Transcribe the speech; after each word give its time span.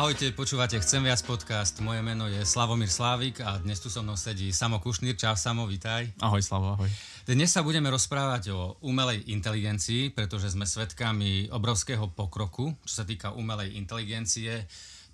Ahojte, 0.00 0.32
počúvate 0.32 0.80
Chcem 0.80 1.04
viac 1.04 1.20
podcast. 1.28 1.76
Moje 1.84 2.00
meno 2.00 2.24
je 2.24 2.40
Slavomír 2.40 2.88
Slávik 2.88 3.44
a 3.44 3.60
dnes 3.60 3.84
tu 3.84 3.92
so 3.92 4.00
mnou 4.00 4.16
sedí 4.16 4.48
Samo 4.48 4.80
Kušnýr. 4.80 5.12
Čau 5.12 5.36
Samo, 5.36 5.68
vítaj. 5.68 6.08
Ahoj 6.24 6.40
Slavo, 6.40 6.72
ahoj. 6.72 6.88
Dnes 7.28 7.52
sa 7.52 7.60
budeme 7.60 7.92
rozprávať 7.92 8.48
o 8.48 8.80
umelej 8.80 9.28
inteligencii, 9.28 10.16
pretože 10.16 10.56
sme 10.56 10.64
svedkami 10.64 11.52
obrovského 11.52 12.08
pokroku, 12.16 12.72
čo 12.88 12.94
sa 12.96 13.04
týka 13.04 13.36
umelej 13.36 13.76
inteligencie. 13.76 14.64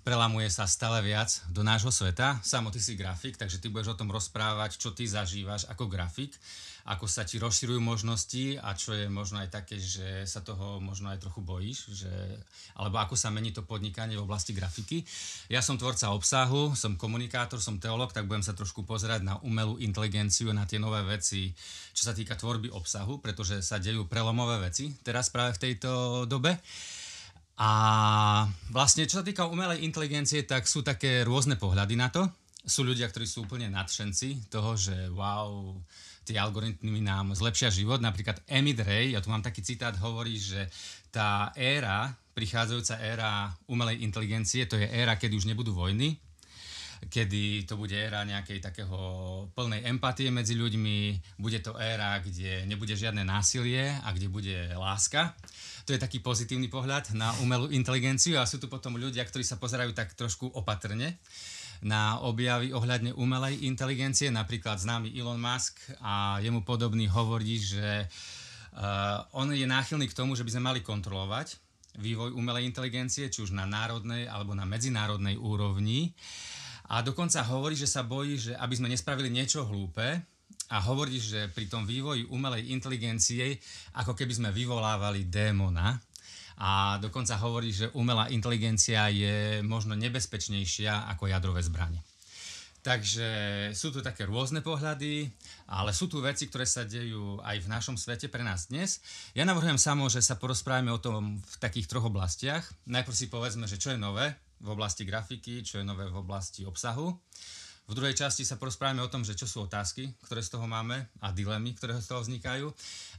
Prelamuje 0.07 0.47
sa 0.47 0.63
stále 0.63 1.03
viac 1.03 1.35
do 1.51 1.67
nášho 1.67 1.91
sveta. 1.91 2.39
Samo, 2.39 2.71
ty 2.71 2.79
si 2.79 2.95
grafik, 2.95 3.35
takže 3.35 3.59
ty 3.59 3.67
budeš 3.67 3.91
o 3.91 3.99
tom 3.99 4.07
rozprávať, 4.07 4.79
čo 4.79 4.95
ty 4.95 5.03
zažívaš 5.03 5.67
ako 5.67 5.91
grafik 5.91 6.31
ako 6.87 7.03
sa 7.03 7.27
ti 7.27 7.35
rozširujú 7.35 7.83
možnosti 7.83 8.55
a 8.63 8.71
čo 8.71 8.95
je 8.95 9.11
možno 9.11 9.43
aj 9.43 9.51
také, 9.51 9.75
že 9.75 10.23
sa 10.23 10.39
toho 10.39 10.79
možno 10.79 11.11
aj 11.11 11.19
trochu 11.19 11.43
bojíš, 11.43 11.79
že, 11.91 12.13
alebo 12.79 12.95
ako 13.03 13.19
sa 13.19 13.27
mení 13.27 13.51
to 13.51 13.67
podnikanie 13.67 14.15
v 14.15 14.23
oblasti 14.23 14.55
grafiky. 14.55 15.03
Ja 15.51 15.59
som 15.59 15.75
tvorca 15.75 16.15
obsahu, 16.15 16.79
som 16.79 16.95
komunikátor, 16.95 17.59
som 17.59 17.75
teolog, 17.75 18.15
tak 18.15 18.31
budem 18.31 18.39
sa 18.39 18.55
trošku 18.55 18.87
pozerať 18.87 19.19
na 19.27 19.35
umelú 19.43 19.75
inteligenciu, 19.83 20.55
na 20.55 20.63
tie 20.63 20.79
nové 20.79 21.03
veci, 21.03 21.51
čo 21.91 22.07
sa 22.07 22.15
týka 22.15 22.39
tvorby 22.39 22.71
obsahu, 22.71 23.19
pretože 23.19 23.59
sa 23.59 23.83
dejú 23.83 24.07
prelomové 24.07 24.63
veci 24.63 24.95
teraz 25.03 25.27
práve 25.27 25.59
v 25.59 25.61
tejto 25.67 26.23
dobe. 26.23 26.55
A 27.59 27.69
vlastne, 28.71 29.03
čo 29.09 29.19
sa 29.19 29.27
týka 29.27 29.49
umelej 29.49 29.83
inteligencie, 29.83 30.47
tak 30.47 30.69
sú 30.69 30.87
také 30.87 31.27
rôzne 31.27 31.59
pohľady 31.59 31.95
na 31.99 32.07
to. 32.07 32.23
Sú 32.67 32.83
ľudia, 32.83 33.07
ktorí 33.07 33.23
sú 33.23 33.47
úplne 33.47 33.71
nadšenci 33.71 34.51
toho, 34.51 34.75
že 34.75 35.07
wow, 35.15 35.71
tie 36.27 36.35
algoritmy 36.35 36.99
nám 36.99 37.31
zlepšia 37.31 37.71
život. 37.71 38.03
Napríklad 38.03 38.43
Emid 38.43 38.83
Ray, 38.83 39.15
ja 39.15 39.23
tu 39.23 39.31
mám 39.31 39.39
taký 39.39 39.63
citát, 39.63 39.95
hovorí, 40.03 40.35
že 40.35 40.67
tá 41.07 41.55
éra, 41.55 42.11
prichádzajúca 42.35 42.99
éra 42.99 43.55
umelej 43.71 44.03
inteligencie, 44.03 44.67
to 44.67 44.75
je 44.75 44.83
éra, 44.83 45.15
kedy 45.15 45.39
už 45.39 45.47
nebudú 45.47 45.71
vojny, 45.71 46.19
kedy 47.07 47.63
to 47.63 47.79
bude 47.79 47.95
éra 47.95 48.27
nejakej 48.27 48.59
takého 48.59 48.99
plnej 49.55 49.87
empatie 49.87 50.27
medzi 50.27 50.59
ľuďmi, 50.59 51.23
bude 51.39 51.63
to 51.63 51.79
éra, 51.79 52.19
kde 52.19 52.67
nebude 52.67 52.91
žiadne 52.91 53.23
násilie 53.23 53.95
a 54.03 54.11
kde 54.11 54.27
bude 54.27 54.75
láska. 54.75 55.31
To 55.87 55.95
je 55.95 56.03
taký 56.03 56.19
pozitívny 56.19 56.67
pohľad 56.67 57.15
na 57.15 57.31
umelú 57.39 57.71
inteligenciu 57.71 58.35
a 58.35 58.49
sú 58.49 58.59
tu 58.59 58.67
potom 58.67 58.99
ľudia, 58.99 59.23
ktorí 59.23 59.47
sa 59.47 59.55
pozerajú 59.55 59.95
tak 59.95 60.11
trošku 60.19 60.51
opatrne 60.51 61.15
na 61.83 62.21
objavy 62.23 62.73
ohľadne 62.73 63.13
umelej 63.13 63.65
inteligencie. 63.65 64.33
Napríklad 64.33 64.81
známy 64.81 65.13
Elon 65.13 65.41
Musk 65.41 65.77
a 66.01 66.41
jemu 66.41 66.65
podobný 66.65 67.05
hovorí, 67.09 67.61
že 67.61 68.05
uh, 68.05 69.37
on 69.37 69.53
je 69.53 69.67
náchylný 69.67 70.09
k 70.09 70.17
tomu, 70.17 70.33
že 70.33 70.45
by 70.45 70.57
sme 70.57 70.67
mali 70.73 70.79
kontrolovať 70.81 71.59
vývoj 71.97 72.37
umelej 72.37 72.69
inteligencie, 72.69 73.29
či 73.29 73.41
už 73.41 73.57
na 73.57 73.65
národnej 73.65 74.29
alebo 74.29 74.53
na 74.53 74.69
medzinárodnej 74.69 75.33
úrovni. 75.37 76.13
A 76.93 77.01
dokonca 77.01 77.41
hovorí, 77.43 77.75
že 77.75 77.89
sa 77.89 78.05
bojí, 78.05 78.37
že 78.37 78.53
aby 78.53 78.73
sme 78.77 78.87
nespravili 78.87 79.33
niečo 79.33 79.65
hlúpe, 79.65 80.21
a 80.67 80.83
hovorí, 80.83 81.15
že 81.15 81.47
pri 81.47 81.71
tom 81.71 81.87
vývoji 81.87 82.27
umelej 82.27 82.75
inteligencie, 82.75 83.55
ako 83.95 84.11
keby 84.11 84.35
sme 84.35 84.49
vyvolávali 84.51 85.31
démona, 85.31 85.95
a 86.57 86.97
dokonca 86.97 87.37
hovorí, 87.37 87.69
že 87.69 87.93
umelá 87.93 88.33
inteligencia 88.33 89.13
je 89.13 89.61
možno 89.61 89.93
nebezpečnejšia 89.93 91.09
ako 91.13 91.29
jadrové 91.29 91.61
zbranie. 91.61 92.01
Takže 92.87 93.27
sú 93.75 93.91
tu 93.91 93.99
také 93.99 94.23
rôzne 94.23 94.63
pohľady, 94.63 95.27
ale 95.67 95.91
sú 95.91 96.07
tu 96.07 96.23
veci, 96.23 96.47
ktoré 96.47 96.63
sa 96.63 96.87
dejú 96.87 97.35
aj 97.43 97.67
v 97.67 97.67
našom 97.67 97.99
svete 97.99 98.31
pre 98.31 98.47
nás 98.47 98.71
dnes. 98.71 99.03
Ja 99.35 99.43
navrhujem 99.43 99.75
samo, 99.75 100.07
že 100.07 100.23
sa 100.23 100.39
porozprávame 100.39 100.95
o 100.95 101.01
tom 101.01 101.43
v 101.43 101.55
takých 101.59 101.91
troch 101.91 102.07
oblastiach. 102.07 102.63
Najprv 102.87 103.15
si 103.17 103.27
povedzme, 103.27 103.67
že 103.67 103.75
čo 103.75 103.91
je 103.91 103.99
nové 103.99 104.31
v 104.63 104.71
oblasti 104.71 105.03
grafiky, 105.03 105.67
čo 105.67 105.83
je 105.83 105.85
nové 105.85 106.07
v 106.07 106.15
oblasti 106.15 106.63
obsahu. 106.63 107.11
V 107.87 107.95
druhej 107.95 108.15
časti 108.15 108.47
sa 108.47 108.59
porozprávame 108.59 109.03
o 109.03 109.11
tom, 109.11 109.23
že 109.23 109.35
čo 109.35 109.47
sú 109.47 109.63
otázky, 109.63 110.11
ktoré 110.23 110.39
z 110.43 110.55
toho 110.55 110.67
máme 110.67 111.11
a 111.23 111.31
dilemy, 111.35 111.75
ktoré 111.75 111.95
z 111.99 112.07
toho 112.07 112.23
vznikajú. 112.23 112.67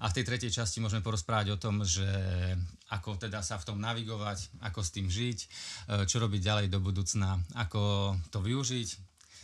A 0.01 0.09
v 0.09 0.15
tej 0.17 0.25
tretej 0.29 0.53
časti 0.53 0.81
môžeme 0.81 1.05
porozprávať 1.05 1.57
o 1.57 1.61
tom, 1.61 1.85
že 1.85 2.09
ako 2.89 3.21
teda 3.21 3.45
sa 3.45 3.61
v 3.61 3.67
tom 3.69 3.79
navigovať, 3.79 4.63
ako 4.65 4.81
s 4.81 4.91
tým 4.95 5.07
žiť, 5.13 5.39
e, 5.45 5.49
čo 6.09 6.21
robiť 6.21 6.41
ďalej 6.41 6.67
do 6.73 6.81
budúcna, 6.81 7.41
ako 7.57 8.15
to 8.33 8.41
využiť 8.41 8.89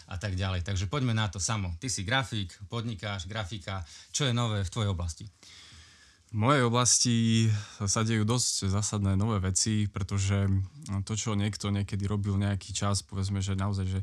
a 0.09 0.17
tak 0.21 0.37
ďalej. 0.37 0.65
Takže 0.65 0.89
poďme 0.89 1.17
na 1.17 1.29
to 1.29 1.41
samo. 1.41 1.73
Ty 1.81 1.89
si 1.89 2.05
grafik, 2.05 2.53
podnikáš, 2.69 3.25
grafika. 3.25 3.85
Čo 4.13 4.29
je 4.29 4.37
nové 4.37 4.61
v 4.65 4.73
tvojej 4.73 4.91
oblasti? 4.93 5.25
V 6.35 6.43
mojej 6.43 6.67
oblasti 6.67 7.47
sa 7.87 8.03
dejú 8.03 8.27
dosť 8.27 8.67
zásadné 8.67 9.15
nové 9.15 9.39
veci, 9.39 9.87
pretože 9.87 10.51
to, 11.07 11.15
čo 11.15 11.39
niekto 11.39 11.71
niekedy 11.71 12.11
robil 12.11 12.35
nejaký 12.35 12.75
čas, 12.75 13.07
povedzme, 13.07 13.39
že 13.39 13.55
naozaj, 13.55 13.87
že 13.87 14.01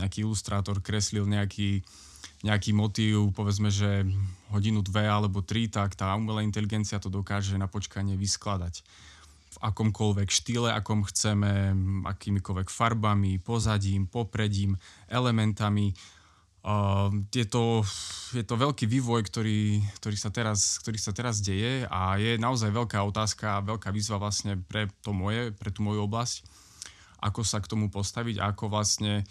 nejaký 0.00 0.24
ilustrátor 0.24 0.80
kreslil 0.80 1.28
nejaký, 1.28 1.84
nejaký 2.44 2.76
motív, 2.76 3.32
povedzme, 3.32 3.72
že 3.72 4.04
hodinu, 4.52 4.84
dve 4.84 5.08
alebo 5.08 5.40
tri, 5.40 5.66
tak 5.66 5.96
tá 5.96 6.12
umelá 6.14 6.44
inteligencia 6.44 7.00
to 7.00 7.08
dokáže 7.08 7.56
na 7.56 7.66
počkanie 7.66 8.14
vyskladať 8.20 8.84
v 9.54 9.58
akomkoľvek 9.62 10.28
štýle, 10.34 10.68
akom 10.74 11.06
chceme, 11.06 11.74
akýmikoľvek 12.10 12.68
farbami, 12.68 13.38
pozadím, 13.38 14.10
popredím, 14.10 14.74
elementami. 15.06 15.94
Uh, 16.64 17.12
je, 17.28 17.44
to, 17.44 17.84
je 18.32 18.40
to 18.40 18.56
veľký 18.56 18.88
vývoj, 18.88 19.20
ktorý, 19.28 19.84
ktorý, 20.00 20.16
sa 20.16 20.32
teraz, 20.32 20.80
ktorý 20.80 20.96
sa 20.96 21.12
teraz 21.12 21.44
deje 21.44 21.84
a 21.92 22.16
je 22.16 22.40
naozaj 22.40 22.72
veľká 22.72 23.04
otázka 23.04 23.60
a 23.60 23.64
veľká 23.68 23.92
výzva 23.92 24.16
vlastne 24.16 24.56
pre 24.56 24.88
to 25.04 25.12
moje, 25.12 25.52
pre 25.52 25.68
tú 25.68 25.84
moju 25.84 26.08
oblasť, 26.08 26.40
ako 27.20 27.44
sa 27.44 27.60
k 27.60 27.68
tomu 27.68 27.92
postaviť 27.92 28.40
ako 28.40 28.72
vlastne 28.72 29.28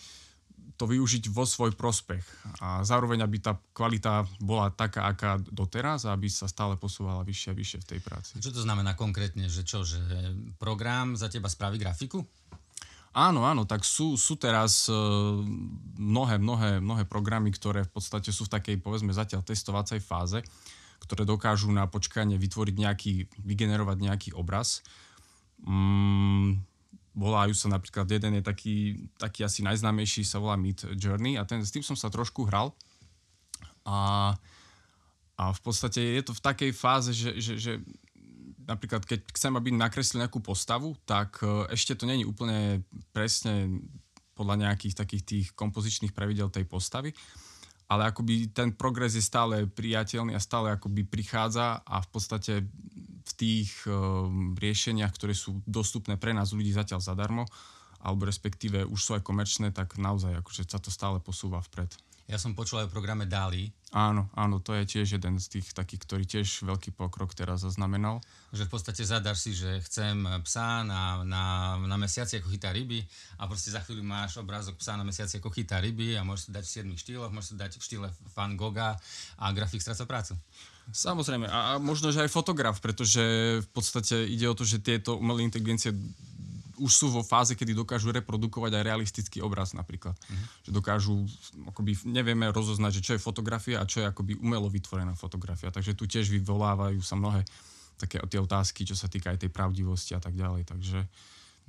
to 0.83 0.91
využiť 0.91 1.31
vo 1.31 1.47
svoj 1.47 1.79
prospech. 1.79 2.19
A 2.59 2.83
zároveň, 2.83 3.23
aby 3.23 3.39
tá 3.39 3.55
kvalita 3.71 4.27
bola 4.43 4.67
taká, 4.67 5.07
aká 5.07 5.39
doteraz 5.39 6.03
aby 6.03 6.27
sa 6.27 6.51
stále 6.51 6.75
posúvala 6.75 7.23
vyššie 7.23 7.55
a 7.55 7.55
vyššie 7.55 7.79
v 7.79 7.87
tej 7.95 7.99
práci. 8.03 8.31
Čo 8.43 8.51
to 8.51 8.59
znamená 8.67 8.91
konkrétne? 8.99 9.47
Že 9.47 9.63
čo, 9.63 9.79
že 9.87 10.03
program 10.59 11.15
za 11.15 11.31
teba 11.31 11.47
spraví 11.47 11.79
grafiku? 11.79 12.27
Áno, 13.15 13.47
áno, 13.47 13.63
tak 13.63 13.87
sú, 13.87 14.19
sú 14.19 14.35
teraz 14.35 14.91
uh, 14.91 15.37
mnohé, 15.95 16.41
mnohé, 16.41 16.83
mnohé 16.83 17.07
programy, 17.07 17.53
ktoré 17.53 17.87
v 17.87 17.93
podstate 17.93 18.33
sú 18.33 18.49
v 18.49 18.59
takej, 18.59 18.75
povedzme, 18.83 19.13
zatiaľ 19.15 19.45
testovacej 19.45 20.01
fáze, 20.03 20.41
ktoré 21.07 21.23
dokážu 21.23 21.69
na 21.71 21.87
počkanie 21.87 22.35
vytvoriť 22.41 22.75
nejaký, 22.75 23.13
vygenerovať 23.39 23.97
nejaký 24.01 24.29
obraz. 24.35 24.81
Mm, 25.61 26.72
volajú 27.13 27.53
sa 27.53 27.69
napríklad, 27.69 28.09
jeden 28.09 28.41
je 28.41 28.43
taký, 28.43 28.75
taký 29.21 29.45
asi 29.45 29.61
najznámejší, 29.61 30.25
sa 30.25 30.41
volá 30.41 30.57
Meet 30.57 30.97
Journey 30.97 31.37
a 31.37 31.45
ten, 31.45 31.61
s 31.61 31.69
tým 31.69 31.85
som 31.85 31.93
sa 31.93 32.09
trošku 32.09 32.49
hral. 32.49 32.73
A, 33.85 34.33
a 35.37 35.43
v 35.53 35.61
podstate 35.61 36.01
je 36.01 36.23
to 36.25 36.33
v 36.33 36.41
takej 36.41 36.71
fáze, 36.73 37.13
že, 37.13 37.37
že, 37.37 37.53
že 37.61 37.73
napríklad 38.65 39.05
keď 39.05 39.29
chcem, 39.35 39.53
aby 39.53 39.69
nakreslil 39.75 40.25
nejakú 40.25 40.41
postavu, 40.41 40.97
tak 41.05 41.37
e, 41.43 41.69
ešte 41.75 41.93
to 41.93 42.09
není 42.09 42.25
úplne 42.25 42.81
presne 43.13 43.83
podľa 44.33 44.65
nejakých 44.69 44.97
takých 44.97 45.23
tých 45.23 45.47
kompozičných 45.53 46.15
pravidel 46.15 46.49
tej 46.49 46.65
postavy, 46.65 47.13
ale 47.85 48.09
akoby 48.09 48.49
ten 48.49 48.73
progres 48.73 49.13
je 49.13 49.21
stále 49.21 49.69
priateľný 49.69 50.33
a 50.33 50.41
stále 50.41 50.73
akoby 50.73 51.05
prichádza 51.05 51.85
a 51.85 52.01
v 52.01 52.09
podstate 52.09 52.53
tých 53.43 53.83
uh, 53.91 54.31
riešeniach, 54.55 55.11
ktoré 55.11 55.35
sú 55.35 55.59
dostupné 55.67 56.15
pre 56.15 56.31
nás 56.31 56.55
ľudí 56.55 56.71
zatiaľ 56.71 57.03
zadarmo, 57.03 57.43
alebo 57.99 58.23
respektíve 58.23 58.87
už 58.87 58.99
sú 58.99 59.11
aj 59.19 59.23
komerčné, 59.27 59.75
tak 59.75 59.99
naozaj 59.99 60.39
akože 60.39 60.63
sa 60.63 60.79
to 60.79 60.87
stále 60.87 61.19
posúva 61.19 61.59
vpred. 61.59 61.91
Ja 62.23 62.39
som 62.39 62.55
počul 62.55 62.79
aj 62.79 62.87
o 62.87 62.93
programe 62.95 63.27
DALI. 63.27 63.67
Áno, 63.91 64.31
áno, 64.31 64.63
to 64.63 64.71
je 64.79 64.87
tiež 64.87 65.19
jeden 65.19 65.35
z 65.43 65.59
tých 65.59 65.75
takých, 65.75 66.07
ktorý 66.07 66.23
tiež 66.23 66.63
veľký 66.63 66.95
pokrok 66.95 67.35
teraz 67.35 67.67
zaznamenal. 67.67 68.23
Že 68.55 68.71
v 68.71 68.71
podstate 68.71 69.03
zadáš 69.03 69.43
si, 69.43 69.51
že 69.51 69.83
chcem 69.83 70.23
psa 70.47 70.87
na, 70.87 71.19
na, 71.27 71.43
na 71.83 71.97
mesiaci, 71.99 72.39
ako 72.39 72.47
chytá 72.47 72.71
ryby 72.71 73.03
a 73.37 73.43
proste 73.43 73.75
za 73.75 73.83
chvíľu 73.83 74.07
máš 74.07 74.39
obrázok 74.39 74.79
psa 74.79 74.95
na 74.95 75.03
mesiaci, 75.03 75.43
ako 75.43 75.51
chytá 75.51 75.83
ryby 75.83 76.15
a 76.15 76.23
môžeš 76.23 76.47
si 76.47 76.51
dať 76.55 76.63
v 76.63 76.95
7 76.95 77.03
štýloch, 77.03 77.31
môžeš 77.35 77.49
si 77.53 77.55
dať 77.59 77.71
v 77.75 77.83
štýle 77.91 78.07
Van 78.31 78.55
Gogha 78.55 78.95
a 79.35 79.45
grafik 79.51 79.83
stráca 79.83 80.07
prácu. 80.07 80.39
Samozrejme, 80.91 81.47
a 81.47 81.79
možno, 81.79 82.11
že 82.11 82.25
aj 82.25 82.33
fotograf, 82.33 82.83
pretože 82.83 83.23
v 83.63 83.69
podstate 83.71 84.27
ide 84.27 84.51
o 84.51 84.57
to, 84.57 84.67
že 84.67 84.83
tieto 84.83 85.15
umelé 85.15 85.47
inteligencie 85.47 85.95
už 86.81 86.91
sú 86.91 87.07
vo 87.13 87.21
fáze, 87.21 87.53
kedy 87.53 87.71
dokážu 87.77 88.09
reprodukovať 88.11 88.75
aj 88.75 88.83
realistický 88.83 89.39
obraz 89.45 89.71
napríklad. 89.77 90.17
Uh-huh. 90.17 90.45
Že 90.67 90.71
dokážu, 90.73 91.15
akoby 91.69 91.95
nevieme 92.09 92.49
rozoznať, 92.49 92.99
že 92.99 93.05
čo 93.05 93.13
je 93.15 93.21
fotografia 93.21 93.79
a 93.79 93.87
čo 93.87 94.01
je 94.03 94.09
akoby 94.09 94.41
umelo 94.41 94.67
vytvorená 94.67 95.13
fotografia. 95.13 95.69
Takže 95.69 95.93
tu 95.93 96.09
tiež 96.09 96.33
vyvolávajú 96.33 96.99
sa 96.99 97.15
mnohé 97.15 97.45
také 97.95 98.17
tie 98.25 98.41
otázky, 98.41 98.83
čo 98.83 98.97
sa 98.97 99.05
týka 99.07 99.31
aj 99.31 99.45
tej 99.45 99.51
pravdivosti 99.53 100.17
a 100.17 100.21
tak 100.21 100.33
ďalej. 100.33 100.65
Takže 100.65 100.99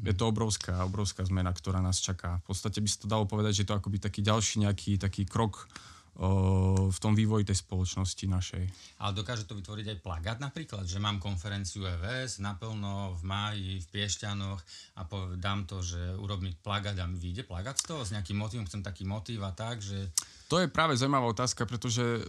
je 0.03 0.15
to 0.17 0.25
obrovská, 0.27 0.83
obrovská 0.83 1.23
zmena, 1.23 1.55
ktorá 1.55 1.79
nás 1.79 2.03
čaká. 2.03 2.43
V 2.43 2.51
podstate 2.51 2.83
by 2.83 2.89
sa 2.91 2.99
to 3.05 3.07
dalo 3.07 3.25
povedať, 3.29 3.53
že 3.55 3.63
je 3.63 3.69
to 3.71 3.79
akoby 3.79 4.03
taký 4.03 4.25
ďalší 4.25 4.67
nejaký 4.67 4.99
taký 4.99 5.23
krok 5.29 5.71
v 6.15 6.99
tom 7.03 7.19
vývoji 7.19 7.43
tej 7.43 7.59
spoločnosti 7.59 8.25
našej. 8.31 8.65
Ale 9.03 9.13
dokáže 9.19 9.51
to 9.51 9.59
vytvoriť 9.59 9.87
aj 9.91 9.99
plagát 9.99 10.39
napríklad, 10.39 10.87
že 10.87 11.03
mám 11.03 11.19
konferenciu 11.19 11.83
EVS 11.83 12.39
naplno 12.39 13.19
v 13.19 13.23
máji 13.27 13.71
v 13.83 13.87
Piešťanoch 13.91 14.61
a 14.95 15.03
dám 15.35 15.67
to, 15.67 15.83
že 15.83 15.99
urobím 16.15 16.55
plagát 16.63 16.95
a 17.03 17.11
mi 17.11 17.19
vyjde 17.19 17.43
plagát 17.43 17.75
z 17.75 17.91
toho 17.91 18.07
s 18.07 18.15
nejakým 18.15 18.39
motivom, 18.39 18.67
chcem 18.71 18.87
taký 18.87 19.03
motív 19.03 19.43
a 19.43 19.51
tak, 19.51 19.83
že... 19.83 20.15
To 20.47 20.63
je 20.63 20.71
práve 20.71 20.95
zaujímavá 20.95 21.35
otázka, 21.35 21.67
pretože 21.67 22.23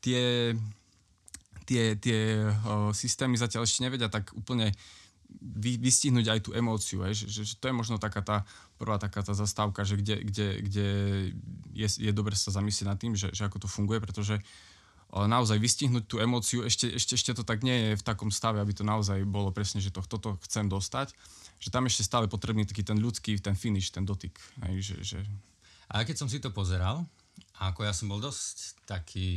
tie, 0.00 0.56
tie, 1.68 1.92
tie 2.00 2.48
o, 2.64 2.96
systémy 2.96 3.36
zatiaľ 3.36 3.68
ešte 3.68 3.84
nevedia 3.84 4.08
tak 4.08 4.32
úplne 4.32 4.72
vy, 5.40 5.78
vystihnúť 5.78 6.26
aj 6.28 6.40
tú 6.44 6.50
emóciu, 6.54 7.06
aj, 7.06 7.14
že, 7.14 7.26
že, 7.30 7.54
to 7.58 7.70
je 7.70 7.74
možno 7.74 7.96
taká 7.96 8.22
tá 8.22 8.36
prvá 8.78 8.98
taká 8.98 9.22
tá 9.22 9.34
zastávka, 9.34 9.86
že 9.86 9.98
kde, 9.98 10.22
kde, 10.22 10.48
kde 10.62 10.86
je, 11.74 11.88
je 11.88 12.10
dobre 12.14 12.34
sa 12.34 12.54
zamyslieť 12.54 12.86
nad 12.86 12.98
tým, 12.98 13.14
že, 13.14 13.30
že 13.30 13.46
ako 13.46 13.66
to 13.66 13.68
funguje, 13.70 13.98
pretože 14.02 14.38
naozaj 15.08 15.56
vystihnúť 15.56 16.04
tú 16.04 16.20
emóciu, 16.20 16.68
ešte, 16.68 16.92
ešte, 16.92 17.16
ešte 17.16 17.32
to 17.32 17.42
tak 17.42 17.64
nie 17.64 17.72
je 17.72 17.90
v 17.96 18.04
takom 18.04 18.28
stave, 18.28 18.60
aby 18.60 18.76
to 18.76 18.84
naozaj 18.84 19.24
bolo 19.24 19.48
presne, 19.48 19.80
že 19.80 19.88
to, 19.88 20.04
toto 20.04 20.36
chcem 20.44 20.68
dostať, 20.68 21.16
že 21.58 21.72
tam 21.72 21.88
ešte 21.88 22.04
stále 22.04 22.28
potrebný 22.28 22.68
taký 22.68 22.84
ten 22.84 23.00
ľudský, 23.00 23.40
ten 23.40 23.56
finish, 23.56 23.88
ten 23.88 24.04
dotyk. 24.04 24.36
Aj, 24.60 24.74
že, 24.76 25.00
že... 25.00 25.18
A 25.88 26.04
keď 26.04 26.16
som 26.20 26.28
si 26.28 26.44
to 26.44 26.52
pozeral, 26.52 27.08
ako 27.58 27.88
ja 27.88 27.96
som 27.96 28.12
bol 28.12 28.20
dosť 28.20 28.84
taký 28.84 29.28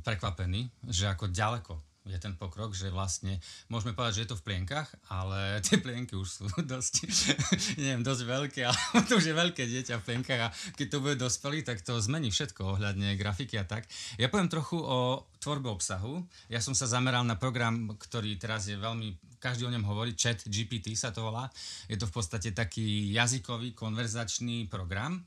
prekvapený, 0.00 0.72
že 0.88 1.06
ako 1.12 1.28
ďaleko 1.28 1.91
je 2.02 2.18
ten 2.18 2.34
pokrok, 2.34 2.74
že 2.74 2.90
vlastne 2.90 3.38
môžeme 3.70 3.94
povedať, 3.94 4.14
že 4.18 4.22
je 4.26 4.30
to 4.34 4.40
v 4.42 4.46
plienkach, 4.50 4.90
ale 5.06 5.56
tie 5.66 5.78
plienky 5.78 6.18
už 6.18 6.28
sú 6.28 6.44
dosť, 6.58 7.06
neviem, 7.82 8.02
dosť 8.02 8.22
veľké, 8.26 8.60
ale 8.68 8.78
to 9.06 9.18
už 9.18 9.30
je 9.30 9.34
veľké 9.34 9.62
dieťa 9.66 10.02
v 10.02 10.06
plienkach 10.06 10.40
a 10.46 10.52
keď 10.74 10.86
to 10.90 10.98
bude 11.02 11.16
dospelý, 11.18 11.62
tak 11.62 11.80
to 11.86 11.98
zmení 12.02 12.34
všetko 12.34 12.78
ohľadne 12.78 13.14
grafiky 13.14 13.54
a 13.58 13.64
tak. 13.64 13.86
Ja 14.18 14.26
poviem 14.26 14.50
trochu 14.50 14.78
o 14.82 15.26
tvorbe 15.38 15.70
obsahu. 15.70 16.22
Ja 16.50 16.58
som 16.58 16.74
sa 16.74 16.90
zameral 16.90 17.22
na 17.22 17.38
program, 17.38 17.94
ktorý 17.98 18.38
teraz 18.38 18.66
je 18.66 18.78
veľmi 18.78 19.32
každý 19.42 19.66
o 19.66 19.74
ňom 19.74 19.82
hovorí, 19.90 20.14
chat 20.14 20.38
GPT 20.46 20.94
sa 20.94 21.10
to 21.10 21.26
volá. 21.26 21.50
Je 21.90 21.98
to 21.98 22.06
v 22.06 22.14
podstate 22.14 22.54
taký 22.54 23.10
jazykový 23.10 23.74
konverzačný 23.74 24.70
program, 24.70 25.18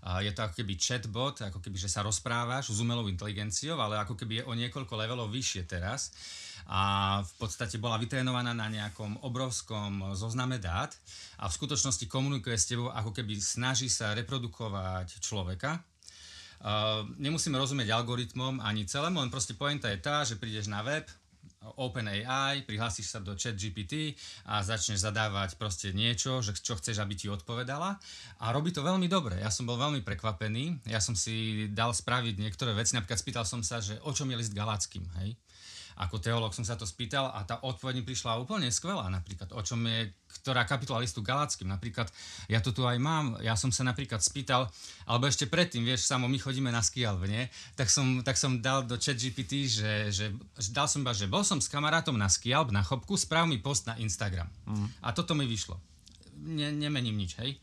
je 0.00 0.32
to 0.32 0.40
ako 0.48 0.54
keby 0.56 0.74
chatbot, 0.80 1.44
ako 1.44 1.60
keby, 1.60 1.76
že 1.76 1.92
sa 1.92 2.00
rozprávaš 2.00 2.72
s 2.72 2.80
umelou 2.80 3.04
inteligenciou, 3.06 3.76
ale 3.76 4.00
ako 4.00 4.16
keby 4.16 4.40
je 4.40 4.48
o 4.48 4.56
niekoľko 4.56 4.94
levelov 4.96 5.28
vyššie 5.28 5.68
teraz. 5.68 6.12
A 6.70 7.18
v 7.20 7.32
podstate 7.36 7.82
bola 7.82 7.98
vytrénovaná 7.98 8.54
na 8.54 8.70
nejakom 8.70 9.26
obrovskom 9.26 10.14
zozname 10.14 10.62
dát 10.62 10.94
a 11.42 11.50
v 11.50 11.56
skutočnosti 11.56 12.06
komunikuje 12.06 12.54
s 12.54 12.70
tebou, 12.70 12.88
ako 12.94 13.10
keby 13.10 13.36
snaží 13.42 13.90
sa 13.90 14.16
reprodukovať 14.16 15.20
človeka, 15.20 15.82
Uh, 16.60 17.08
nemusíme 17.16 17.56
rozumieť 17.56 17.88
algoritmom 17.88 18.60
ani 18.60 18.84
celému, 18.84 19.24
len 19.24 19.32
proste 19.32 19.56
pointa 19.56 19.88
je 19.88 19.96
tá, 19.96 20.28
že 20.28 20.36
prídeš 20.36 20.68
na 20.68 20.84
web, 20.84 21.08
OpenAI, 21.60 22.64
prihlásiš 22.64 23.12
sa 23.12 23.20
do 23.20 23.36
ChatGPT 23.36 24.16
a 24.48 24.64
začneš 24.64 25.04
zadávať 25.04 25.60
proste 25.60 25.92
niečo, 25.92 26.40
že 26.40 26.56
čo 26.56 26.80
chceš, 26.80 27.04
aby 27.04 27.12
ti 27.12 27.28
odpovedala 27.28 28.00
a 28.40 28.44
robí 28.48 28.72
to 28.72 28.80
veľmi 28.80 29.04
dobre. 29.12 29.36
Ja 29.36 29.52
som 29.52 29.68
bol 29.68 29.76
veľmi 29.76 30.00
prekvapený, 30.00 30.88
ja 30.88 31.04
som 31.04 31.12
si 31.12 31.68
dal 31.68 31.92
spraviť 31.92 32.40
niektoré 32.40 32.72
veci, 32.72 32.96
napríklad 32.96 33.20
spýtal 33.20 33.44
som 33.44 33.60
sa, 33.60 33.84
že 33.84 34.00
o 34.08 34.10
čom 34.16 34.32
je 34.32 34.40
list 34.40 34.56
galackým, 34.56 35.04
hej? 35.20 35.36
Ako 36.00 36.16
teológ 36.16 36.56
som 36.56 36.64
sa 36.64 36.80
to 36.80 36.88
spýtal 36.88 37.28
a 37.28 37.44
tá 37.44 37.60
odpoveď 37.60 38.00
mi 38.00 38.04
prišla 38.08 38.40
úplne 38.40 38.72
skvelá, 38.72 39.12
napríklad 39.12 39.52
o 39.52 39.60
čom 39.60 39.84
je 39.84 40.08
ktorá 40.40 40.64
kapitola 40.64 41.02
listu 41.02 41.20
Galackým. 41.20 41.68
Napríklad, 41.68 42.08
ja 42.48 42.62
to 42.62 42.72
tu 42.72 42.86
aj 42.86 42.96
mám, 42.96 43.36
ja 43.42 43.58
som 43.58 43.68
sa 43.74 43.84
napríklad 43.84 44.22
spýtal, 44.22 44.70
alebo 45.04 45.26
ešte 45.26 45.50
predtým, 45.50 45.84
vieš, 45.84 46.08
samo 46.08 46.30
my 46.30 46.38
chodíme 46.40 46.70
na 46.72 46.80
skialv, 46.80 47.20
nie? 47.28 47.50
Tak 47.76 47.90
som, 47.90 48.24
tak 48.24 48.40
som 48.40 48.62
dal 48.62 48.86
do 48.86 48.96
chat 48.96 49.18
GPT, 49.18 49.68
že, 49.68 49.92
že, 50.14 50.26
dal 50.72 50.88
som 50.88 51.02
iba, 51.04 51.12
že 51.12 51.28
bol 51.28 51.44
som 51.44 51.60
s 51.60 51.68
kamarátom 51.68 52.16
na 52.16 52.30
skialb, 52.30 52.72
na 52.72 52.80
chopku, 52.80 53.18
správ 53.18 53.50
mi 53.50 53.60
post 53.60 53.90
na 53.90 53.98
Instagram. 54.00 54.48
Mm. 54.64 54.88
A 55.04 55.08
toto 55.12 55.36
mi 55.36 55.44
vyšlo. 55.44 55.76
Ne, 56.40 56.72
nemením 56.72 57.20
nič, 57.20 57.36
hej? 57.42 57.60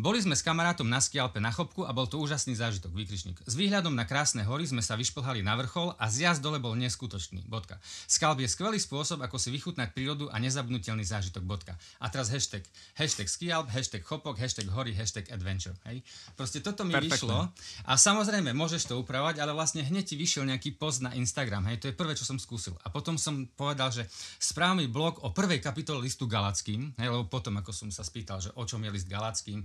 Boli 0.00 0.16
sme 0.16 0.32
s 0.32 0.40
kamarátom 0.40 0.88
na 0.88 0.96
skialpe 0.96 1.44
na 1.44 1.52
chopku 1.52 1.84
a 1.84 1.92
bol 1.92 2.08
to 2.08 2.16
úžasný 2.16 2.56
zážitok, 2.56 2.88
výkričník. 2.96 3.44
S 3.44 3.52
výhľadom 3.52 3.92
na 3.92 4.08
krásne 4.08 4.40
hory 4.48 4.64
sme 4.64 4.80
sa 4.80 4.96
vyšplhali 4.96 5.44
na 5.44 5.52
vrchol 5.60 5.92
a 6.00 6.08
zjazd 6.08 6.40
dole 6.40 6.56
bol 6.56 6.72
neskutočný. 6.72 7.44
Bodka. 7.44 7.76
Skalp 8.08 8.40
je 8.40 8.48
skvelý 8.48 8.80
spôsob, 8.80 9.20
ako 9.20 9.36
si 9.36 9.52
vychutnať 9.52 9.92
prírodu 9.92 10.32
a 10.32 10.40
nezabnutelný 10.40 11.04
zážitok. 11.04 11.44
Bodka. 11.44 11.76
A 12.00 12.08
teraz 12.08 12.32
hashtag. 12.32 12.64
Hashtag 12.96 13.28
skialp, 13.28 13.68
hashtag 13.68 14.00
chopok, 14.00 14.40
hashtag 14.40 14.72
hory, 14.72 14.96
hashtag 14.96 15.28
adventure. 15.28 15.76
Hej? 15.84 16.00
Proste 16.32 16.64
toto 16.64 16.88
mi 16.88 16.96
Perfektne. 16.96 17.20
vyšlo 17.20 17.38
a 17.84 17.92
samozrejme 18.00 18.56
môžeš 18.56 18.88
to 18.88 18.96
upravovať, 19.04 19.36
ale 19.44 19.52
vlastne 19.52 19.84
hneď 19.84 20.04
ti 20.08 20.16
vyšiel 20.16 20.48
nejaký 20.48 20.80
post 20.80 21.04
na 21.04 21.12
Instagram. 21.12 21.68
Hej? 21.68 21.84
To 21.84 21.86
je 21.92 21.94
prvé, 21.94 22.16
čo 22.16 22.24
som 22.24 22.40
skúsil. 22.40 22.72
A 22.80 22.88
potom 22.88 23.20
som 23.20 23.44
povedal, 23.52 23.92
že 23.92 24.08
správny 24.40 24.88
blog 24.88 25.20
o 25.20 25.36
prvej 25.36 25.60
kapitole 25.60 26.00
listu 26.00 26.24
Galackým, 26.24 26.96
hej? 26.96 27.08
lebo 27.12 27.28
potom, 27.28 27.60
ako 27.60 27.68
som 27.68 27.92
sa 27.92 28.00
spýtal, 28.00 28.40
že 28.40 28.48
o 28.56 28.64
čom 28.64 28.80
je 28.80 28.88
list 28.88 29.04
Galackým, 29.04 29.60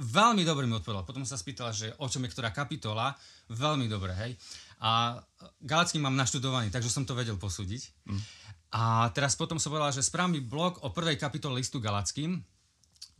veľmi 0.00 0.42
dobre 0.48 0.64
mi 0.64 0.74
odpovedal. 0.76 1.04
Potom 1.04 1.28
sa 1.28 1.36
spýtala, 1.36 1.76
že 1.76 1.92
o 2.00 2.08
čom 2.08 2.24
je 2.24 2.32
ktorá 2.32 2.50
kapitola. 2.54 3.12
Veľmi 3.52 3.90
dobre, 3.90 4.16
hej. 4.16 4.32
A 4.80 5.20
Galacký 5.60 6.00
mám 6.00 6.16
naštudovaný, 6.16 6.72
takže 6.72 6.88
som 6.88 7.04
to 7.04 7.12
vedel 7.12 7.36
posúdiť. 7.36 7.82
Mm. 8.08 8.20
A 8.70 9.10
teraz 9.12 9.34
potom 9.34 9.58
som 9.58 9.74
povedal, 9.74 9.92
že 9.92 10.06
správny 10.06 10.40
blog 10.40 10.80
o 10.86 10.94
prvej 10.94 11.18
kapitole 11.18 11.58
listu 11.58 11.82
Galackým 11.82 12.38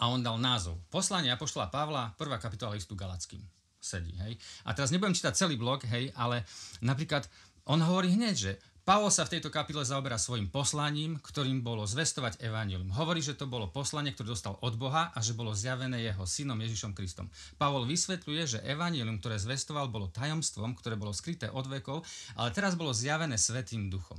a 0.00 0.08
on 0.08 0.24
dal 0.24 0.40
názov. 0.40 0.80
Poslanie 0.88 1.28
Apoštola 1.28 1.68
Pavla, 1.68 2.14
prvá 2.16 2.40
kapitola 2.40 2.78
listu 2.78 2.96
Galackým. 2.96 3.42
Sedí, 3.80 4.14
hej. 4.16 4.38
A 4.64 4.72
teraz 4.72 4.94
nebudem 4.94 5.16
čítať 5.16 5.36
celý 5.36 5.60
blog, 5.60 5.84
hej, 5.84 6.12
ale 6.16 6.46
napríklad 6.80 7.28
on 7.68 7.80
hovorí 7.84 8.14
hneď, 8.16 8.34
že 8.36 8.52
Pavol 8.80 9.12
sa 9.12 9.28
v 9.28 9.36
tejto 9.36 9.52
kapitole 9.52 9.84
zaoberá 9.84 10.16
svojim 10.16 10.48
poslaním, 10.48 11.20
ktorým 11.20 11.60
bolo 11.60 11.84
zvestovať 11.84 12.40
evanílium. 12.40 12.88
Hovorí, 12.96 13.20
že 13.20 13.36
to 13.36 13.44
bolo 13.44 13.68
poslanie, 13.68 14.10
ktoré 14.16 14.32
dostal 14.32 14.56
od 14.64 14.74
Boha 14.80 15.12
a 15.12 15.18
že 15.20 15.36
bolo 15.36 15.52
zjavené 15.52 16.00
jeho 16.00 16.24
synom 16.24 16.56
Ježišom 16.56 16.96
Kristom. 16.96 17.28
Pavol 17.60 17.84
vysvetľuje, 17.84 18.42
že 18.48 18.64
evanílium, 18.64 19.20
ktoré 19.20 19.36
zvestoval, 19.36 19.92
bolo 19.92 20.08
tajomstvom, 20.08 20.74
ktoré 20.80 20.96
bolo 20.96 21.12
skryté 21.12 21.52
od 21.52 21.68
vekov, 21.68 22.08
ale 22.40 22.56
teraz 22.56 22.72
bolo 22.72 22.96
zjavené 22.96 23.36
Svetým 23.36 23.92
duchom. 23.92 24.16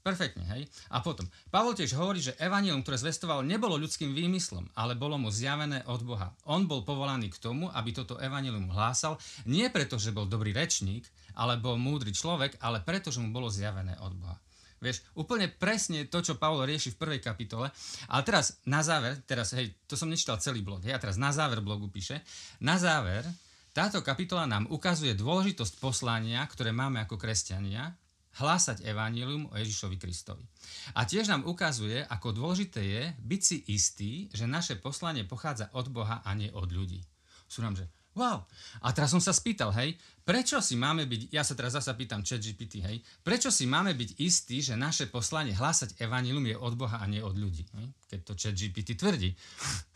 Perfektne, 0.00 0.48
hej? 0.56 0.64
A 0.88 1.04
potom, 1.04 1.28
Pavol 1.52 1.76
tiež 1.76 1.92
hovorí, 1.92 2.24
že 2.24 2.32
evanílium, 2.40 2.80
ktoré 2.80 2.96
zvestoval, 2.96 3.44
nebolo 3.44 3.76
ľudským 3.76 4.16
výmyslom, 4.16 4.72
ale 4.72 4.96
bolo 4.96 5.20
mu 5.20 5.28
zjavené 5.28 5.84
od 5.84 6.00
Boha. 6.00 6.32
On 6.48 6.64
bol 6.64 6.80
povolaný 6.88 7.28
k 7.28 7.36
tomu, 7.36 7.68
aby 7.68 7.92
toto 7.92 8.16
evanílium 8.16 8.72
hlásal, 8.72 9.20
nie 9.44 9.68
preto, 9.68 10.00
že 10.00 10.16
bol 10.16 10.24
dobrý 10.24 10.56
rečník, 10.56 11.04
alebo 11.36 11.76
múdry 11.76 12.16
človek, 12.16 12.56
ale 12.64 12.80
preto, 12.80 13.12
že 13.12 13.20
mu 13.20 13.28
bolo 13.28 13.52
zjavené 13.52 14.00
od 14.00 14.16
Boha. 14.16 14.40
Vieš, 14.80 15.04
úplne 15.12 15.52
presne 15.52 16.08
to, 16.08 16.24
čo 16.24 16.40
Pavol 16.40 16.64
rieši 16.64 16.96
v 16.96 17.00
prvej 17.04 17.20
kapitole. 17.20 17.68
Ale 18.08 18.24
teraz 18.24 18.64
na 18.64 18.80
záver, 18.80 19.20
teraz, 19.28 19.52
hej, 19.52 19.76
to 19.84 19.92
som 19.92 20.08
nečítal 20.08 20.40
celý 20.40 20.64
blog, 20.64 20.80
hej, 20.80 20.96
a 20.96 21.02
teraz 21.02 21.20
na 21.20 21.28
záver 21.28 21.60
blogu 21.60 21.92
píše, 21.92 22.24
na 22.64 22.80
záver, 22.80 23.28
táto 23.76 24.00
kapitola 24.00 24.48
nám 24.48 24.66
ukazuje 24.72 25.12
dôležitosť 25.12 25.76
poslania, 25.78 26.40
ktoré 26.48 26.72
máme 26.72 27.04
ako 27.04 27.20
kresťania, 27.20 27.92
hlásať 28.38 28.86
evanílium 28.86 29.50
o 29.50 29.54
Ježišovi 29.58 29.98
Kristovi. 29.98 30.46
A 30.94 31.02
tiež 31.02 31.26
nám 31.26 31.48
ukazuje, 31.48 32.06
ako 32.06 32.36
dôležité 32.36 32.80
je 32.80 33.02
byť 33.18 33.40
si 33.42 33.56
istý, 33.66 34.10
že 34.30 34.46
naše 34.46 34.78
poslanie 34.78 35.26
pochádza 35.26 35.72
od 35.74 35.90
Boha 35.90 36.22
a 36.22 36.30
nie 36.38 36.52
od 36.54 36.70
ľudí. 36.70 37.02
Sú 37.50 37.66
nám, 37.66 37.74
že 37.74 37.90
wow. 38.14 38.42
A 38.82 38.90
teraz 38.90 39.10
som 39.14 39.22
sa 39.22 39.30
spýtal, 39.30 39.70
hej, 39.74 39.94
prečo 40.26 40.58
si 40.58 40.74
máme 40.74 41.06
byť, 41.06 41.30
ja 41.30 41.46
sa 41.46 41.54
teraz 41.54 41.78
zasa 41.78 41.94
pýtam 41.94 42.26
chat 42.26 42.42
GPT, 42.42 42.82
hej, 42.82 43.02
prečo 43.22 43.54
si 43.54 43.66
máme 43.70 43.94
byť 43.94 44.18
istí, 44.22 44.62
že 44.62 44.74
naše 44.74 45.06
poslanie 45.06 45.54
hlásať 45.54 45.98
evanílium 45.98 46.46
je 46.50 46.56
od 46.58 46.74
Boha 46.74 46.98
a 46.98 47.06
nie 47.06 47.22
od 47.22 47.34
ľudí, 47.34 47.66
hej, 47.78 47.86
keď 48.10 48.20
to 48.26 48.32
chat 48.34 48.54
GPT 48.54 48.98
tvrdí. 48.98 49.34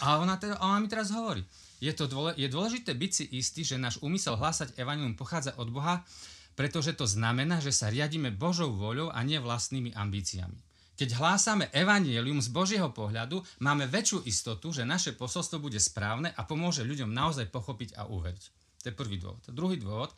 A 0.02 0.22
ona, 0.22 0.38
teda, 0.38 0.58
ona 0.62 0.78
mi 0.78 0.86
teraz 0.86 1.10
hovorí, 1.10 1.42
je, 1.82 1.92
to 1.92 2.06
dôle, 2.06 2.32
je 2.38 2.46
dôležité 2.46 2.94
byť 2.94 3.10
si 3.10 3.24
istý, 3.34 3.60
že 3.66 3.76
náš 3.76 3.98
úmysel 4.00 4.38
hlásať 4.38 4.78
evanílium 4.78 5.18
pochádza 5.18 5.58
od 5.58 5.68
Boha, 5.70 6.06
pretože 6.54 6.94
to 6.94 7.06
znamená, 7.06 7.58
že 7.58 7.74
sa 7.74 7.90
riadíme 7.90 8.34
Božou 8.34 8.70
voľou 8.74 9.10
a 9.10 9.20
nie 9.26 9.38
vlastnými 9.38 9.94
ambíciami. 9.94 10.58
Keď 10.94 11.18
hlásame 11.18 11.74
evanielium 11.74 12.38
z 12.38 12.54
Božieho 12.54 12.94
pohľadu, 12.94 13.42
máme 13.58 13.90
väčšiu 13.90 14.22
istotu, 14.30 14.70
že 14.70 14.86
naše 14.86 15.18
posolstvo 15.18 15.58
bude 15.58 15.82
správne 15.82 16.30
a 16.30 16.46
pomôže 16.46 16.86
ľuďom 16.86 17.10
naozaj 17.10 17.50
pochopiť 17.50 17.98
a 17.98 18.06
uveriť. 18.06 18.44
To 18.86 18.86
je 18.90 18.94
prvý 18.94 19.18
dôvod. 19.18 19.42
Druhý 19.50 19.74
dôvod, 19.82 20.14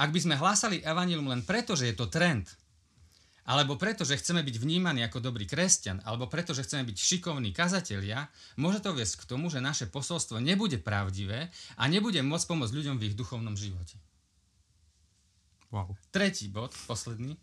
ak 0.00 0.08
by 0.12 0.20
sme 0.20 0.40
hlásali 0.40 0.80
evanielium 0.80 1.28
len 1.28 1.44
preto, 1.44 1.76
že 1.76 1.92
je 1.92 1.96
to 1.96 2.08
trend, 2.08 2.48
alebo 3.46 3.78
preto, 3.78 4.02
že 4.02 4.18
chceme 4.18 4.42
byť 4.42 4.56
vnímaní 4.58 5.06
ako 5.06 5.22
dobrý 5.22 5.46
kresťan, 5.46 6.02
alebo 6.02 6.26
preto, 6.26 6.50
že 6.56 6.66
chceme 6.66 6.82
byť 6.82 6.96
šikovní 6.96 7.54
kazatelia, 7.54 8.26
môže 8.58 8.82
to 8.82 8.90
viesť 8.96 9.22
k 9.22 9.28
tomu, 9.30 9.52
že 9.52 9.62
naše 9.62 9.86
posolstvo 9.86 10.42
nebude 10.42 10.82
pravdivé 10.82 11.52
a 11.78 11.82
nebude 11.86 12.18
môcť 12.24 12.46
pomôcť 12.48 12.74
ľuďom 12.74 12.96
v 12.98 13.12
ich 13.12 13.14
duchovnom 13.14 13.54
živote. 13.54 14.00
Wow. 15.70 15.96
Tretí 16.10 16.48
bod, 16.48 16.72
posledný. 16.86 17.36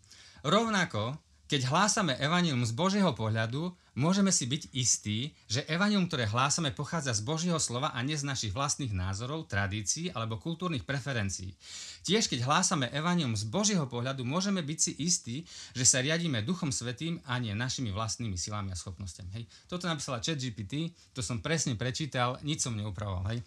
Rovnako 0.44 1.16
keď 1.44 1.68
hlásame 1.68 2.16
evanilium 2.16 2.64
z 2.64 2.72
Božieho 2.72 3.12
pohľadu, 3.12 3.76
môžeme 4.00 4.32
si 4.32 4.48
byť 4.48 4.72
istí, 4.72 5.36
že 5.44 5.60
evanilium, 5.68 6.08
ktoré 6.08 6.24
hlásame, 6.24 6.72
pochádza 6.72 7.12
z 7.12 7.20
Božieho 7.20 7.60
slova 7.60 7.92
a 7.92 8.00
nie 8.00 8.16
z 8.16 8.24
našich 8.24 8.56
vlastných 8.56 8.96
názorov, 8.96 9.44
tradícií 9.44 10.08
alebo 10.16 10.40
kultúrnych 10.40 10.88
preferencií. 10.88 11.52
Tiež 12.00 12.32
keď 12.32 12.48
hlásame 12.48 12.88
evanilium 12.96 13.36
z 13.36 13.44
Božieho 13.44 13.84
pohľadu, 13.84 14.24
môžeme 14.24 14.64
byť 14.64 14.78
si 14.80 14.92
istí, 15.04 15.36
že 15.76 15.84
sa 15.84 16.00
riadíme 16.00 16.40
Duchom 16.40 16.72
Svetým 16.72 17.20
a 17.28 17.36
nie 17.36 17.52
našimi 17.52 17.92
vlastnými 17.92 18.40
silami 18.40 18.72
a 18.72 18.80
schopnosťami. 18.80 19.30
Hej. 19.36 19.44
Toto 19.68 19.84
napísala 19.84 20.24
ChatGPT, 20.24 20.96
to 21.12 21.20
som 21.20 21.44
presne 21.44 21.76
prečítal, 21.76 22.40
nič 22.40 22.64
som 22.64 22.72
neupravoval. 22.72 23.36
Hej. 23.36 23.44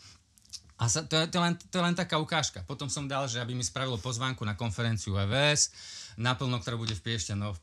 A 0.77 0.85
sa, 0.85 1.01
to, 1.01 1.17
je, 1.17 1.25
to, 1.29 1.41
je 1.41 1.43
len, 1.43 1.53
to 1.57 1.75
je 1.81 1.83
len 1.83 1.97
taká 1.97 2.21
ukážka. 2.21 2.61
Potom 2.65 2.85
som 2.85 3.09
dal, 3.09 3.25
že 3.25 3.41
aby 3.41 3.57
mi 3.57 3.65
spravilo 3.65 3.97
pozvánku 3.97 4.45
na 4.45 4.53
konferenciu 4.53 5.17
EVS, 5.17 5.73
naplno, 6.21 6.61
ktorá 6.61 6.77
bude 6.77 6.93
v 6.93 7.01
Piešťanoch 7.01 7.57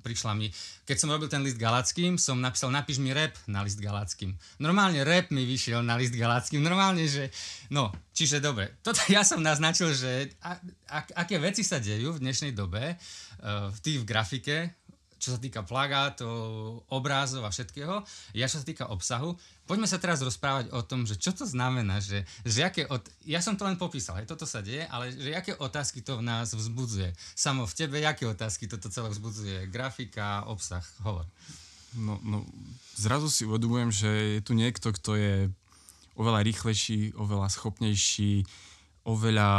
prišla 0.00 0.32
mi, 0.32 0.48
keď 0.88 0.96
som 0.96 1.12
robil 1.12 1.28
ten 1.28 1.44
list 1.44 1.60
galackým, 1.60 2.16
som 2.16 2.40
napísal, 2.40 2.72
napíš 2.72 2.98
mi 2.98 3.12
rap 3.12 3.36
na 3.44 3.60
list 3.60 3.78
galackým. 3.78 4.32
Normálne 4.56 5.04
rap 5.04 5.28
mi 5.28 5.44
vyšiel 5.44 5.84
na 5.84 6.00
list 6.00 6.16
galackým, 6.16 6.64
normálne, 6.64 7.04
že, 7.04 7.28
no, 7.68 7.92
čiže 8.16 8.40
dobre, 8.40 8.80
toto 8.80 8.98
ja 9.14 9.20
som 9.20 9.44
naznačil, 9.44 9.92
že 9.92 10.32
a, 10.40 10.56
a, 10.88 10.98
aké 11.20 11.36
veci 11.36 11.60
sa 11.60 11.78
dejú 11.78 12.16
v 12.16 12.22
dnešnej 12.24 12.56
dobe, 12.56 12.96
uh, 12.96 13.68
v 13.68 13.78
tých 13.84 13.98
v 14.00 14.08
grafike, 14.08 14.56
čo 15.20 15.36
sa 15.36 15.38
týka 15.38 15.60
plagátov, 15.60 16.80
obrázov 16.88 17.44
a 17.44 17.52
všetkého. 17.52 18.00
Ja 18.32 18.48
čo 18.48 18.58
sa 18.58 18.66
týka 18.66 18.88
obsahu, 18.88 19.36
poďme 19.68 19.84
sa 19.84 20.00
teraz 20.00 20.24
rozprávať 20.24 20.72
o 20.72 20.80
tom, 20.80 21.04
že 21.04 21.20
čo 21.20 21.36
to 21.36 21.44
znamená, 21.44 22.00
že, 22.00 22.24
že 22.42 22.64
aké 22.64 22.88
od... 22.88 23.04
ja 23.28 23.44
som 23.44 23.54
to 23.54 23.68
len 23.68 23.76
popísal, 23.76 24.16
hej, 24.16 24.26
toto 24.26 24.48
sa 24.48 24.64
deje, 24.64 24.88
ale 24.88 25.12
že 25.12 25.36
aké 25.36 25.52
otázky 25.60 26.00
to 26.00 26.18
v 26.18 26.24
nás 26.24 26.56
vzbudzuje. 26.56 27.12
Samo 27.36 27.68
v 27.68 27.76
tebe, 27.76 28.00
aké 28.00 28.24
otázky 28.24 28.64
toto 28.64 28.88
celé 28.88 29.12
vzbudzuje? 29.12 29.68
Grafika, 29.68 30.48
obsah, 30.48 30.82
hovor. 31.04 31.28
No, 31.94 32.16
no, 32.24 32.46
zrazu 32.96 33.28
si 33.28 33.44
uvedomujem, 33.44 33.90
že 33.92 34.10
je 34.38 34.40
tu 34.40 34.56
niekto, 34.56 34.94
kto 34.94 35.20
je 35.20 35.34
oveľa 36.14 36.40
rýchlejší, 36.46 37.18
oveľa 37.18 37.50
schopnejší, 37.50 38.46
oveľa 39.08 39.50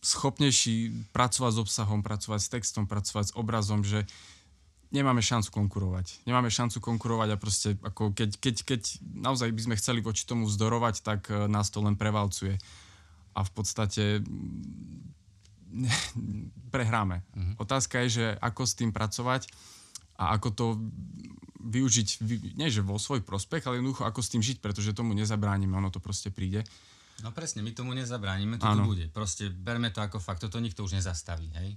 schopnejší 0.00 0.76
pracovať 1.12 1.52
s 1.54 1.58
obsahom, 1.62 2.00
pracovať 2.00 2.40
s 2.42 2.48
textom, 2.48 2.84
pracovať 2.88 3.30
s 3.30 3.36
obrazom, 3.36 3.84
že 3.84 4.08
nemáme 4.88 5.20
šancu 5.20 5.52
konkurovať. 5.52 6.24
Nemáme 6.24 6.48
šancu 6.48 6.80
konkurovať 6.80 7.28
a 7.34 7.40
proste 7.40 7.76
ako 7.84 8.16
keď, 8.16 8.40
keď, 8.40 8.56
keď 8.64 8.82
naozaj 9.20 9.52
by 9.52 9.62
sme 9.68 9.78
chceli 9.80 10.00
voči 10.00 10.24
tomu 10.24 10.48
vzdorovať, 10.48 10.94
tak 11.04 11.20
e, 11.28 11.46
nás 11.48 11.68
to 11.68 11.84
len 11.84 11.94
prevalcuje. 11.94 12.56
A 13.36 13.44
v 13.44 13.50
podstate 13.52 14.24
prehráme. 16.74 17.22
Uh-huh. 17.36 17.64
Otázka 17.64 18.00
je, 18.06 18.08
že 18.08 18.26
ako 18.40 18.62
s 18.64 18.72
tým 18.76 18.90
pracovať 18.90 19.48
a 20.18 20.34
ako 20.34 20.48
to 20.56 20.66
využiť, 21.58 22.08
nie 22.56 22.68
že 22.72 22.80
vo 22.80 22.96
svoj 22.96 23.20
prospech, 23.20 23.68
ale 23.68 23.78
jednoducho 23.78 24.08
ako 24.08 24.20
s 24.24 24.32
tým 24.32 24.42
žiť, 24.42 24.58
pretože 24.64 24.96
tomu 24.96 25.12
nezabránime, 25.12 25.76
ono 25.76 25.92
to 25.92 26.00
proste 26.00 26.32
príde. 26.32 26.64
No 27.20 27.34
presne, 27.34 27.66
my 27.66 27.74
tomu 27.74 27.98
nezabránime, 27.98 28.62
to 28.62 28.66
tu 28.66 28.82
bude. 28.86 29.10
Proste 29.10 29.50
berme 29.50 29.90
to 29.90 29.98
ako 29.98 30.22
fakt, 30.22 30.46
toto 30.46 30.62
nikto 30.62 30.86
už 30.86 31.02
nezastaví, 31.02 31.50
hej? 31.58 31.74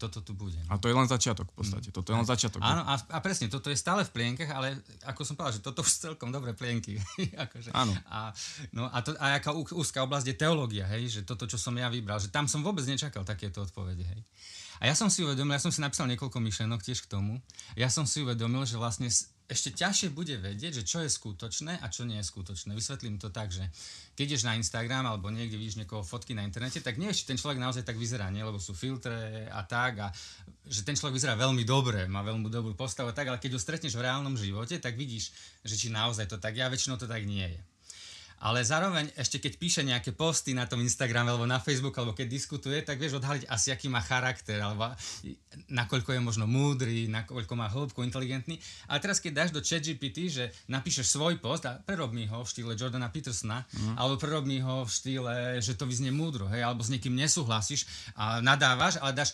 Toto 0.00 0.24
tu 0.24 0.32
bude. 0.32 0.56
A 0.66 0.80
to 0.80 0.88
je 0.88 0.96
len 0.96 1.04
začiatok 1.04 1.52
v 1.52 1.54
podstate. 1.62 1.88
Toto 1.92 2.10
je 2.10 2.16
len 2.16 2.26
začiatok. 2.26 2.64
Áno, 2.64 2.82
a, 2.82 2.96
a 2.96 3.18
presne, 3.20 3.46
toto 3.52 3.68
je 3.68 3.76
stále 3.76 4.02
v 4.02 4.10
plienkach, 4.10 4.50
ale 4.50 4.80
ako 5.04 5.20
som 5.22 5.34
povedal, 5.36 5.60
že 5.60 5.62
toto 5.62 5.84
už 5.84 5.92
celkom 5.92 6.32
dobré 6.32 6.56
plienky. 6.56 6.96
akože, 7.44 7.70
Áno. 7.76 7.92
A, 8.08 8.32
no, 8.72 8.88
a, 8.88 8.98
to, 9.04 9.12
a 9.20 9.36
aká 9.36 9.52
úzká 9.54 10.02
oblasť 10.02 10.32
je 10.32 10.36
teológia, 10.36 10.88
hej, 10.96 11.20
že 11.20 11.20
toto, 11.22 11.44
čo 11.44 11.60
som 11.60 11.76
ja 11.76 11.86
vybral, 11.92 12.16
že 12.18 12.32
tam 12.32 12.48
som 12.48 12.64
vôbec 12.64 12.82
nečakal 12.88 13.22
takéto 13.22 13.62
odpovede, 13.62 14.02
hej. 14.02 14.22
A 14.80 14.92
ja 14.92 14.94
som 14.96 15.08
si 15.08 15.24
uvedomil, 15.24 15.56
ja 15.56 15.62
som 15.62 15.72
si 15.72 15.80
napísal 15.80 16.04
niekoľko 16.12 16.36
myšlenok 16.36 16.84
tiež 16.84 17.04
k 17.04 17.08
tomu, 17.08 17.40
ja 17.76 17.88
som 17.88 18.04
si 18.04 18.20
uvedomil, 18.20 18.68
že 18.68 18.76
vlastne 18.76 19.08
ešte 19.46 19.70
ťažšie 19.78 20.10
bude 20.10 20.34
vedieť, 20.42 20.82
že 20.82 20.86
čo 20.86 20.98
je 21.06 21.10
skutočné 21.10 21.78
a 21.78 21.86
čo 21.86 22.02
nie 22.02 22.18
je 22.18 22.26
skutočné. 22.26 22.74
Vysvetlím 22.74 23.22
to 23.22 23.30
tak, 23.30 23.54
že 23.54 23.62
keď 24.18 24.34
ideš 24.34 24.42
na 24.42 24.58
Instagram 24.58 25.06
alebo 25.06 25.30
niekde 25.30 25.54
vidíš 25.54 25.78
niekoho 25.78 26.02
fotky 26.02 26.34
na 26.34 26.42
internete, 26.42 26.82
tak 26.82 26.98
nie, 26.98 27.14
či 27.14 27.30
ten 27.30 27.38
človek 27.38 27.62
naozaj 27.62 27.86
tak 27.86 27.94
vyzerá, 27.94 28.26
nie? 28.34 28.42
lebo 28.42 28.58
sú 28.58 28.74
filtre 28.74 29.46
a 29.46 29.62
tak 29.62 30.02
a 30.02 30.08
že 30.66 30.82
ten 30.82 30.98
človek 30.98 31.14
vyzerá 31.14 31.38
veľmi 31.38 31.62
dobre, 31.62 32.10
má 32.10 32.26
veľmi 32.26 32.50
dobrú 32.50 32.74
postavu 32.74 33.14
a 33.14 33.16
tak, 33.16 33.30
ale 33.30 33.38
keď 33.38 33.54
ho 33.54 33.60
stretneš 33.62 33.94
v 33.94 34.02
reálnom 34.02 34.34
živote, 34.34 34.82
tak 34.82 34.98
vidíš, 34.98 35.30
že 35.62 35.78
či 35.78 35.94
naozaj 35.94 36.26
to 36.26 36.42
tak 36.42 36.58
je 36.58 36.66
a 36.66 36.72
väčšinou 36.72 36.98
to 36.98 37.06
tak 37.06 37.22
nie 37.22 37.46
je 37.46 37.75
ale 38.36 38.60
zároveň 38.60 39.08
ešte 39.16 39.40
keď 39.40 39.52
píše 39.56 39.82
nejaké 39.82 40.12
posty 40.12 40.52
na 40.52 40.68
tom 40.68 40.84
Instagrame 40.84 41.32
alebo 41.32 41.48
na 41.48 41.56
Facebook 41.56 41.96
alebo 41.96 42.12
keď 42.12 42.28
diskutuje, 42.28 42.78
tak 42.84 43.00
vieš 43.00 43.16
odhaliť 43.16 43.48
asi 43.48 43.72
aký 43.72 43.88
má 43.88 44.04
charakter 44.04 44.60
alebo 44.60 44.92
nakoľko 45.72 46.12
je 46.12 46.20
možno 46.20 46.44
múdry, 46.44 47.08
nakoľko 47.08 47.54
má 47.56 47.72
hĺbku, 47.72 48.04
inteligentný. 48.04 48.60
A 48.92 49.00
teraz 49.00 49.18
keď 49.24 49.44
dáš 49.44 49.50
do 49.56 49.64
ChatGPT, 49.64 50.28
že 50.28 50.44
napíšeš 50.68 51.16
svoj 51.16 51.40
post 51.40 51.64
a 51.64 51.80
prerob 51.80 52.12
mi 52.12 52.28
ho 52.28 52.44
v 52.44 52.50
štýle 52.50 52.76
Jordana 52.76 53.08
Petersona 53.08 53.64
mm. 53.64 53.96
alebo 53.96 54.20
prerob 54.20 54.44
mi 54.44 54.60
ho 54.60 54.84
v 54.84 54.90
štýle, 54.92 55.34
že 55.64 55.72
to 55.72 55.88
vyznie 55.88 56.12
múdro, 56.12 56.44
hej, 56.52 56.60
alebo 56.60 56.84
s 56.84 56.92
niekým 56.92 57.16
nesúhlasíš 57.16 57.88
a 58.12 58.44
nadávaš, 58.44 59.00
ale 59.00 59.16
dáš 59.16 59.32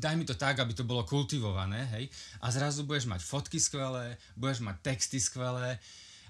daj 0.00 0.16
mi 0.16 0.24
to 0.24 0.32
tak, 0.32 0.56
aby 0.56 0.72
to 0.72 0.88
bolo 0.88 1.04
kultivované, 1.04 1.84
hej. 1.92 2.08
A 2.40 2.48
zrazu 2.48 2.88
budeš 2.88 3.04
mať 3.04 3.20
fotky 3.20 3.60
skvelé, 3.60 4.16
budeš 4.32 4.64
mať 4.64 4.80
texty 4.80 5.20
skvelé, 5.20 5.76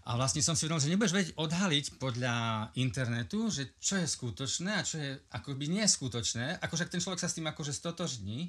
a 0.00 0.16
vlastne 0.16 0.40
som 0.40 0.57
si 0.57 0.64
uvedomil, 0.64 0.80
že 0.80 0.92
nebudeš 0.97 1.14
vedieť 1.14 1.35
odhaliť 1.37 1.87
podľa 2.00 2.37
internetu, 2.80 3.52
že 3.52 3.76
čo 3.76 4.00
je 4.00 4.09
skutočné 4.09 4.71
a 4.73 4.87
čo 4.87 4.97
je 4.97 5.12
akoby 5.37 5.69
neskutočné. 5.76 6.57
Akože 6.64 6.88
ten 6.88 7.04
človek 7.04 7.21
sa 7.21 7.28
s 7.28 7.37
tým 7.37 7.45
akože 7.45 7.76
stotožní, 7.76 8.49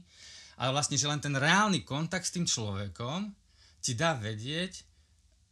ale 0.56 0.72
vlastne, 0.72 0.96
že 0.96 1.12
len 1.12 1.20
ten 1.20 1.36
reálny 1.36 1.84
kontakt 1.84 2.24
s 2.24 2.34
tým 2.34 2.48
človekom 2.48 3.36
ti 3.84 4.00
dá 4.00 4.16
vedieť, 4.16 4.88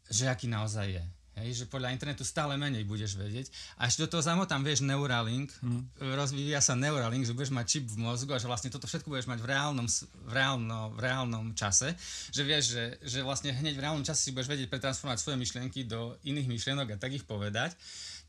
že 0.07 0.31
aký 0.31 0.47
naozaj 0.47 0.87
je. 0.87 1.05
Hej, 1.39 1.63
že 1.63 1.65
podľa 1.71 1.95
internetu 1.95 2.27
stále 2.27 2.59
menej 2.59 2.83
budeš 2.83 3.15
vedieť. 3.15 3.47
A 3.79 3.87
ešte 3.87 4.03
do 4.03 4.11
toho 4.11 4.23
zamotám, 4.23 4.59
vieš, 4.59 4.83
Neuralink, 4.83 5.49
mm. 5.63 6.03
rozvíja 6.19 6.59
sa 6.59 6.75
Neuralink, 6.75 7.23
že 7.23 7.31
budeš 7.31 7.55
mať 7.55 7.65
čip 7.65 7.85
v 7.87 8.03
mozgu 8.03 8.35
a 8.35 8.41
že 8.41 8.51
vlastne 8.51 8.67
toto 8.67 8.85
všetko 8.85 9.07
budeš 9.07 9.31
mať 9.31 9.39
v 9.39 9.47
reálnom, 9.47 9.87
v 10.27 10.31
reálno, 10.31 10.79
v 10.93 10.99
reálnom 10.99 11.45
čase. 11.55 11.95
Že 12.35 12.41
vieš, 12.43 12.63
že, 12.75 12.83
že 12.99 13.19
vlastne 13.23 13.55
hneď 13.55 13.79
v 13.79 13.83
reálnom 13.87 14.03
čase 14.03 14.27
si 14.27 14.35
budeš 14.35 14.51
vedieť 14.51 14.67
pretransformovať 14.67 15.19
svoje 15.23 15.37
myšlienky 15.39 15.87
do 15.87 16.19
iných 16.27 16.47
myšlienok 16.51 16.93
a 16.93 17.01
tak 17.01 17.15
ich 17.15 17.23
povedať. 17.23 17.73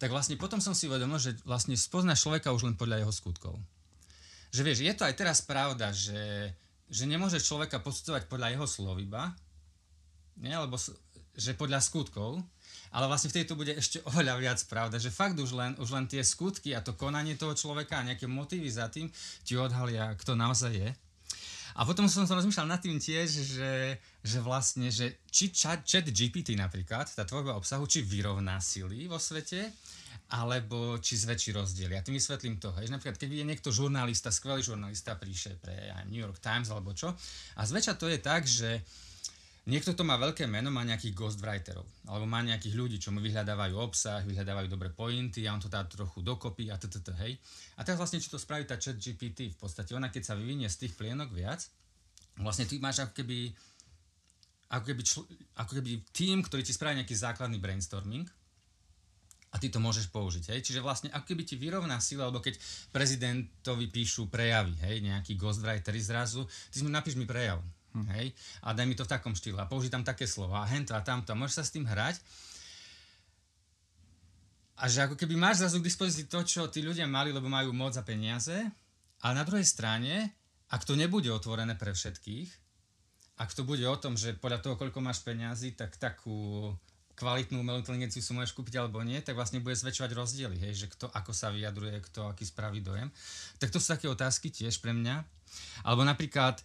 Tak 0.01 0.09
vlastne 0.09 0.39
potom 0.41 0.63
som 0.65 0.73
si 0.73 0.89
uvedomil, 0.89 1.21
že 1.21 1.37
vlastne 1.45 1.77
spoznáš 1.77 2.25
človeka 2.25 2.55
už 2.55 2.71
len 2.71 2.79
podľa 2.79 3.05
jeho 3.05 3.13
skutkov. 3.13 3.59
Že 4.51 4.63
vieš, 4.65 4.79
je 4.83 4.95
to 4.97 5.05
aj 5.05 5.15
teraz 5.15 5.45
pravda, 5.45 5.93
že, 5.93 6.51
že 6.91 7.05
nemôžeš 7.07 7.47
človeka 7.47 7.79
posudzovať 7.85 8.27
podľa 8.27 8.57
jeho 8.57 8.67
slov 8.67 8.97
iba, 8.99 9.31
nie? 10.41 10.57
lebo 10.57 10.75
že 11.37 11.55
podľa 11.55 11.79
skutkov, 11.79 12.43
ale 12.91 13.07
vlastne 13.07 13.31
vtedy 13.31 13.47
to 13.47 13.59
bude 13.59 13.71
ešte 13.71 14.03
oveľa 14.11 14.35
viac 14.39 14.59
pravda, 14.67 14.99
že 14.99 15.15
fakt 15.15 15.39
už 15.39 15.55
len, 15.55 15.73
už 15.79 15.91
len 15.95 16.07
tie 16.11 16.23
skutky 16.23 16.75
a 16.75 16.83
to 16.83 16.99
konanie 16.99 17.39
toho 17.39 17.55
človeka 17.55 18.03
a 18.03 18.07
nejaké 18.07 18.27
motívy 18.27 18.71
za 18.71 18.91
tým 18.91 19.11
ti 19.47 19.55
odhalia, 19.55 20.15
kto 20.19 20.35
naozaj 20.35 20.73
je. 20.75 20.91
A 21.79 21.87
potom 21.87 22.11
som 22.11 22.27
sa 22.27 22.35
rozmýšľal 22.35 22.67
nad 22.67 22.83
tým 22.83 22.99
tiež, 22.99 23.31
že, 23.31 23.73
že 24.27 24.39
vlastne, 24.43 24.91
že 24.91 25.23
či 25.31 25.55
chat, 25.55 25.87
chat 25.87 26.03
GPT 26.03 26.59
napríklad, 26.59 27.07
tá 27.07 27.23
tvorba 27.23 27.55
obsahu, 27.55 27.87
či 27.87 28.03
vyrovná 28.03 28.59
sily 28.59 29.07
vo 29.07 29.23
svete, 29.23 29.71
alebo 30.31 30.99
či 30.99 31.19
zväčší 31.19 31.55
rozdiely. 31.55 31.95
Ja 31.95 32.03
tým 32.03 32.19
vysvetlím 32.19 32.59
to. 32.59 32.75
Hej. 32.79 32.91
Napríklad, 32.91 33.19
keď 33.19 33.31
je 33.35 33.47
niekto 33.47 33.71
žurnalista, 33.75 34.35
skvelý 34.35 34.63
žurnalista, 34.63 35.19
píše 35.19 35.59
pre 35.59 35.91
New 36.11 36.23
York 36.23 36.43
Times 36.43 36.71
alebo 36.71 36.95
čo, 36.95 37.15
a 37.55 37.63
zväčša 37.63 37.95
to 37.99 38.07
je 38.11 38.19
tak, 38.19 38.47
že 38.47 38.83
Niekto 39.69 39.93
to 39.93 40.09
má 40.09 40.17
veľké 40.17 40.49
meno, 40.49 40.73
má 40.73 40.81
nejakých 40.89 41.13
ghostwriterov, 41.13 41.85
alebo 42.09 42.25
má 42.25 42.41
nejakých 42.41 42.75
ľudí, 42.81 42.97
čo 42.97 43.13
mu 43.13 43.21
vyhľadávajú 43.21 43.77
obsah, 43.77 44.25
vyhľadávajú 44.25 44.73
dobré 44.73 44.89
pointy 44.89 45.45
a 45.45 45.53
on 45.53 45.61
to 45.61 45.69
dá 45.69 45.85
trochu 45.85 46.25
dokopy 46.25 46.73
a 46.73 46.81
ttt, 46.81 47.05
hej. 47.21 47.37
A 47.77 47.85
teraz 47.85 48.01
vlastne, 48.01 48.25
čo 48.25 48.33
to 48.33 48.41
spraví 48.41 48.65
tá 48.65 48.81
chat 48.81 48.97
GPT, 48.97 49.53
v 49.53 49.59
podstate 49.61 49.93
ona, 49.93 50.09
keď 50.09 50.33
sa 50.33 50.35
vyvinie 50.35 50.65
z 50.73 50.89
tých 50.89 50.97
plienok 50.97 51.29
viac, 51.37 51.61
vlastne 52.41 52.65
ty 52.65 52.81
máš 52.81 53.05
ako 53.05 53.13
keby, 53.21 53.53
ako 54.73 54.85
keby, 54.89 55.03
čl- 55.05 55.29
ako 55.61 55.73
keby 55.77 55.91
tým, 56.09 56.41
ktorý 56.41 56.65
ti 56.65 56.73
spraví 56.73 56.97
nejaký 56.97 57.13
základný 57.13 57.61
brainstorming, 57.61 58.25
a 59.51 59.59
ty 59.59 59.67
to 59.67 59.83
môžeš 59.83 60.15
použiť. 60.15 60.55
Hej? 60.55 60.61
Čiže 60.63 60.81
vlastne 60.81 61.11
ako 61.11 61.35
keby 61.35 61.43
ti 61.43 61.59
vyrovná 61.59 61.99
sila, 61.99 62.31
alebo 62.31 62.39
keď 62.39 62.55
prezidentovi 62.95 63.91
píšu 63.91 64.31
prejavy, 64.31 64.79
hej, 64.87 65.03
nejaký 65.03 65.35
ghostwriter 65.35 65.91
zrazu, 65.99 66.47
ty 66.71 66.79
si 66.79 66.87
mu 66.87 66.91
napíš 66.91 67.19
mi 67.19 67.27
prejav. 67.27 67.59
Hm. 67.95 68.07
Hej? 68.17 68.27
A 68.63 68.73
daj 68.73 68.87
mi 68.87 68.95
to 68.95 69.03
v 69.07 69.13
takom 69.13 69.35
štýle 69.35 69.59
a 69.63 69.71
použij 69.71 69.91
také 70.03 70.27
slova 70.27 70.63
a 70.63 70.71
hento 70.71 70.95
a 70.95 71.03
tamto. 71.03 71.35
Môžeš 71.35 71.57
sa 71.61 71.65
s 71.67 71.75
tým 71.75 71.87
hrať. 71.87 72.19
A 74.81 74.89
že 74.89 75.05
ako 75.05 75.17
keby 75.19 75.37
máš 75.37 75.61
zrazu 75.61 75.77
k 75.83 75.89
dispozícii 75.93 76.27
to, 76.31 76.41
čo 76.41 76.73
tí 76.73 76.81
ľudia 76.81 77.05
mali, 77.05 77.37
lebo 77.37 77.53
majú 77.53 77.77
moc 77.77 77.93
a 78.01 78.03
peniaze, 78.07 78.57
ale 79.21 79.33
na 79.37 79.45
druhej 79.45 79.69
strane, 79.69 80.33
ak 80.73 80.89
to 80.89 80.97
nebude 80.97 81.29
otvorené 81.29 81.77
pre 81.77 81.93
všetkých, 81.93 82.49
ak 83.41 83.53
to 83.53 83.65
bude 83.65 83.85
o 83.85 83.97
tom, 84.01 84.17
že 84.17 84.37
podľa 84.37 84.65
toho, 84.65 84.75
koľko 84.81 85.05
máš 85.05 85.21
peniazy, 85.21 85.77
tak 85.77 86.01
takú 86.01 86.73
kvalitnú 87.21 87.61
umelú 87.61 87.85
inteligenciu 87.85 88.25
si 88.25 88.33
môžeš 88.33 88.57
kúpiť 88.57 88.81
alebo 88.81 89.05
nie, 89.05 89.21
tak 89.21 89.37
vlastne 89.37 89.61
bude 89.61 89.77
zväčšovať 89.77 90.17
rozdiely, 90.17 90.57
hej, 90.57 90.73
že 90.73 90.87
kto 90.89 91.13
ako 91.13 91.37
sa 91.37 91.53
vyjadruje, 91.53 92.01
kto 92.09 92.33
aký 92.33 92.49
spraví 92.49 92.81
dojem. 92.81 93.13
Tak 93.61 93.69
to 93.69 93.77
sú 93.77 93.93
také 93.93 94.09
otázky 94.09 94.49
tiež 94.49 94.81
pre 94.81 94.97
mňa. 94.97 95.21
Alebo 95.85 96.09
napríklad, 96.09 96.65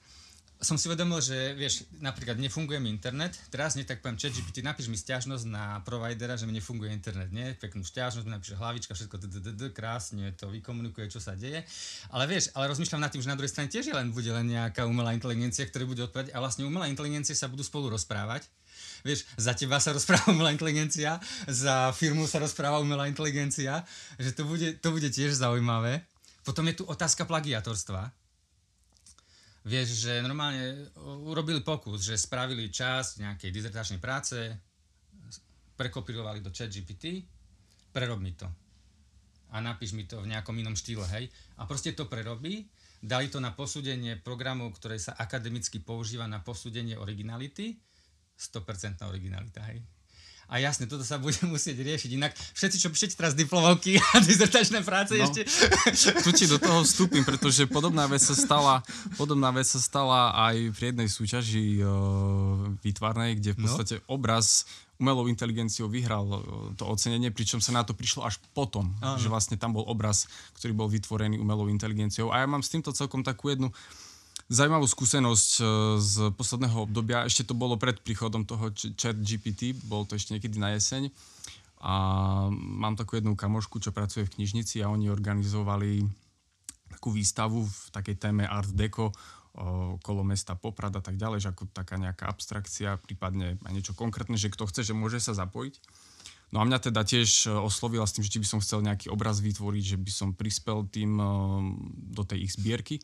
som 0.63 0.79
si 0.79 0.87
uvedomil, 0.87 1.19
že 1.19 1.51
vieš, 1.51 1.83
napríklad 1.99 2.39
nefunguje 2.39 2.79
mi 2.79 2.87
internet, 2.87 3.35
teraz 3.51 3.75
nie 3.75 3.83
tak 3.83 3.99
poviem 3.99 4.15
chat 4.15 4.31
napíš 4.63 4.87
mi 4.87 4.95
stiažnosť 4.95 5.45
na 5.51 5.83
providera, 5.83 6.39
že 6.39 6.47
mi 6.47 6.55
nefunguje 6.55 6.95
internet, 6.95 7.27
nie? 7.35 7.51
Peknú 7.59 7.83
stiažnosť, 7.83 8.23
napíše 8.23 8.55
hlavička, 8.55 8.95
všetko 8.95 9.19
krásne 9.75 10.31
to 10.39 10.47
vykomunikuje, 10.47 11.11
čo 11.11 11.19
sa 11.19 11.35
deje. 11.35 11.59
Ale 12.07 12.23
vieš, 12.25 12.55
ale 12.55 12.71
rozmýšľam 12.71 13.03
nad 13.03 13.11
tým, 13.11 13.21
že 13.21 13.31
na 13.31 13.35
druhej 13.35 13.51
strane 13.51 13.67
tiež 13.67 13.91
len 13.91 14.15
bude 14.15 14.31
len 14.31 14.47
nejaká 14.47 14.87
umelá 14.87 15.11
inteligencia, 15.11 15.67
ktorá 15.67 15.83
bude 15.83 16.07
odpovedať 16.07 16.31
a 16.31 16.39
vlastne 16.39 16.63
umelá 16.63 16.87
inteligencie 16.87 17.35
sa 17.35 17.51
budú 17.51 17.61
spolu 17.61 17.91
rozprávať. 17.91 18.47
Vieš, 19.03 19.27
za 19.35 19.53
teba 19.53 19.77
sa 19.83 19.91
rozpráva 19.91 20.31
umelá 20.35 20.55
inteligencia, 20.55 21.19
za 21.51 21.91
firmu 21.91 22.25
sa 22.31 22.39
rozpráva 22.39 22.79
umelá 22.79 23.11
inteligencia, 23.11 23.83
že 24.15 24.31
to 24.31 24.47
bude, 24.47 24.79
to 24.79 24.89
bude 24.89 25.07
tiež 25.11 25.35
zaujímavé. 25.35 26.01
Potom 26.47 26.63
je 26.71 26.79
tu 26.79 26.83
otázka 26.87 27.27
plagiatorstva 27.27 28.24
Vieš, 29.65 30.05
že 30.05 30.21
normálne 30.21 30.93
urobili 31.25 31.65
pokus, 31.65 32.05
že 32.05 32.21
spravili 32.21 32.69
časť 32.69 33.25
nejakej 33.25 33.49
dizertačnej 33.49 33.97
práce, 33.97 34.37
prekopírovali 35.73 36.39
do 36.39 36.53
chat 36.53 36.69
GPT, 36.69 37.25
prerob 37.89 38.21
mi 38.21 38.37
to. 38.37 38.45
A 39.49 39.65
napíš 39.65 39.97
mi 39.97 40.05
to 40.05 40.21
v 40.21 40.29
nejakom 40.29 40.53
inom 40.53 40.77
štýle, 40.77 41.09
hej. 41.17 41.25
A 41.57 41.65
proste 41.65 41.97
to 41.97 42.05
prerobí, 42.05 42.69
dali 43.01 43.25
to 43.25 43.41
na 43.41 43.57
posúdenie 43.57 44.21
programov, 44.21 44.77
ktoré 44.77 45.01
sa 45.01 45.17
akademicky 45.17 45.81
používa 45.81 46.29
na 46.29 46.45
posúdenie 46.45 46.93
originality, 46.93 47.73
100% 48.37 49.01
originalita, 49.07 49.65
hej. 49.73 49.81
A 50.49 50.61
jasne, 50.61 50.85
toto 50.85 51.01
sa 51.01 51.17
bude 51.17 51.37
musieť 51.53 51.81
riešiť. 51.81 52.09
Inak 52.15 52.33
všetci, 52.35 52.77
čo 52.77 52.89
píšete 52.93 53.17
teraz 53.17 53.33
diplomovky 53.33 53.97
a 54.13 54.21
dizertačné 54.21 54.85
práce 54.85 55.17
no, 55.17 55.25
ešte... 55.25 55.45
Tu 56.25 56.29
ti 56.33 56.45
do 56.45 56.61
toho 56.61 56.85
vstúpim, 56.85 57.25
pretože 57.25 57.65
podobná 57.69 58.05
vec 58.05 58.21
sa 58.21 58.37
stala, 58.37 58.85
podobná 59.17 59.49
vec 59.49 59.65
sa 59.65 59.81
stala 59.81 60.33
aj 60.49 60.73
pri 60.77 60.93
jednej 60.93 61.09
súťaži 61.09 61.81
uh, 61.81 61.89
výtvarnej, 62.81 63.37
kde 63.41 63.57
v 63.57 63.59
no. 63.61 63.63
podstate 63.69 63.95
no. 64.01 64.17
obraz 64.17 64.65
umelou 64.95 65.27
inteligenciou 65.27 65.91
vyhral 65.91 66.23
to 66.79 66.87
ocenenie, 66.87 67.27
pričom 67.27 67.59
sa 67.59 67.75
na 67.75 67.83
to 67.83 67.91
prišlo 67.91 68.23
až 68.23 68.39
potom, 68.55 68.95
Áno. 69.03 69.19
že 69.19 69.27
vlastne 69.27 69.59
tam 69.59 69.75
bol 69.75 69.83
obraz, 69.83 70.23
ktorý 70.55 70.71
bol 70.71 70.87
vytvorený 70.87 71.35
umelou 71.35 71.67
inteligenciou. 71.67 72.31
A 72.31 72.43
ja 72.43 72.47
mám 72.47 72.63
s 72.63 72.71
týmto 72.71 72.95
celkom 72.95 73.19
takú 73.19 73.51
jednu 73.51 73.75
zaujímavú 74.49 74.85
skúsenosť 74.85 75.51
e, 75.57 75.63
z 76.01 76.13
posledného 76.37 76.85
obdobia. 76.85 77.25
Ešte 77.25 77.49
to 77.49 77.57
bolo 77.57 77.77
pred 77.79 77.97
príchodom 78.01 78.45
toho 78.45 78.69
chat 78.75 79.17
GPT, 79.17 79.73
bol 79.89 80.05
to 80.05 80.17
ešte 80.17 80.37
niekedy 80.37 80.61
na 80.61 80.73
jeseň. 80.77 81.09
A 81.85 81.93
mám 82.53 82.97
takú 82.97 83.17
jednu 83.19 83.37
kamošku, 83.37 83.77
čo 83.77 83.93
pracuje 83.93 84.25
v 84.25 84.41
knižnici 84.41 84.81
a 84.81 84.89
oni 84.89 85.11
organizovali 85.13 86.01
takú 86.89 87.13
výstavu 87.13 87.61
v 87.61 87.77
takej 87.93 88.15
téme 88.17 88.43
Art 88.47 88.73
Deco 88.73 89.13
okolo 89.55 90.27
mesta 90.27 90.51
Poprad 90.59 90.91
a 90.99 91.01
tak 91.03 91.15
ďalej, 91.15 91.47
že 91.47 91.51
ako 91.55 91.71
taká 91.71 91.95
nejaká 91.95 92.27
abstrakcia, 92.27 92.99
prípadne 92.99 93.55
aj 93.63 93.71
niečo 93.71 93.93
konkrétne, 93.95 94.35
že 94.35 94.51
kto 94.51 94.67
chce, 94.67 94.91
že 94.91 94.97
môže 94.97 95.23
sa 95.23 95.31
zapojiť. 95.31 95.79
No 96.53 96.61
a 96.61 96.67
mňa 96.67 96.91
teda 96.91 97.01
tiež 97.07 97.47
e, 97.47 97.55
oslovila 97.55 98.05
s 98.05 98.13
tým, 98.15 98.23
že 98.23 98.31
či 98.31 98.39
by 98.43 98.47
som 98.47 98.59
chcel 98.61 98.79
nejaký 98.85 99.09
obraz 99.09 99.41
vytvoriť, 99.41 99.83
že 99.95 99.97
by 99.97 100.11
som 100.11 100.29
prispel 100.35 100.85
tým 100.91 101.17
e, 101.17 101.25
do 102.15 102.23
tej 102.27 102.47
ich 102.47 102.53
zbierky. 102.55 103.01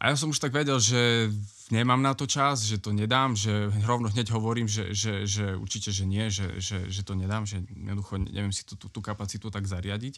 A 0.00 0.12
ja 0.12 0.16
som 0.16 0.32
už 0.32 0.40
tak 0.40 0.56
vedel, 0.56 0.80
že 0.80 1.28
nemám 1.68 2.00
na 2.00 2.16
to 2.16 2.24
čas, 2.24 2.64
že 2.64 2.80
to 2.80 2.88
nedám, 2.88 3.36
že 3.36 3.68
rovno 3.84 4.08
hneď 4.08 4.32
hovorím, 4.32 4.64
že, 4.64 4.96
že, 4.96 5.28
že 5.28 5.52
určite, 5.52 5.92
že 5.92 6.08
nie, 6.08 6.32
že, 6.32 6.56
že, 6.56 6.88
že 6.88 7.04
to 7.04 7.12
nedám, 7.12 7.44
že 7.44 7.60
jednoducho 7.68 8.16
neviem 8.16 8.48
si 8.48 8.64
tú, 8.64 8.80
tú, 8.80 8.88
tú 8.88 9.04
kapacitu 9.04 9.52
tak 9.52 9.68
zariadiť. 9.68 10.16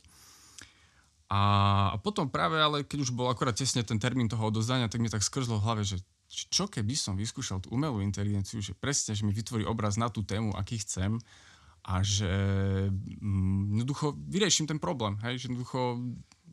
A, 1.32 1.42
a 1.90 1.96
potom 1.98 2.30
práve, 2.30 2.62
ale 2.62 2.86
keď 2.86 3.08
už 3.08 3.10
bol 3.10 3.26
akorát 3.26 3.58
tesne 3.58 3.82
ten 3.82 3.98
termín 3.98 4.30
toho 4.30 4.54
odozdania, 4.54 4.86
tak 4.86 5.02
mi 5.02 5.10
tak 5.10 5.26
skrzlo 5.26 5.58
v 5.58 5.64
hlave, 5.66 5.82
že 5.82 5.98
čo 6.30 6.70
keby 6.70 6.94
som 6.94 7.18
vyskúšal 7.18 7.58
tú 7.58 7.74
umelú 7.74 7.98
inteligenciu, 8.00 8.62
že 8.62 8.78
presne, 8.78 9.18
že 9.18 9.26
mi 9.26 9.34
vytvorí 9.34 9.66
obraz 9.66 9.98
na 9.98 10.08
tú 10.08 10.22
tému, 10.22 10.54
aký 10.54 10.78
chcem 10.78 11.18
a 11.82 12.00
že 12.06 12.30
mm, 13.18 13.82
jednoducho 13.82 14.14
vyrieším 14.30 14.70
ten 14.70 14.78
problém, 14.78 15.18
hej, 15.26 15.42
že 15.42 15.44
jednoducho 15.50 15.98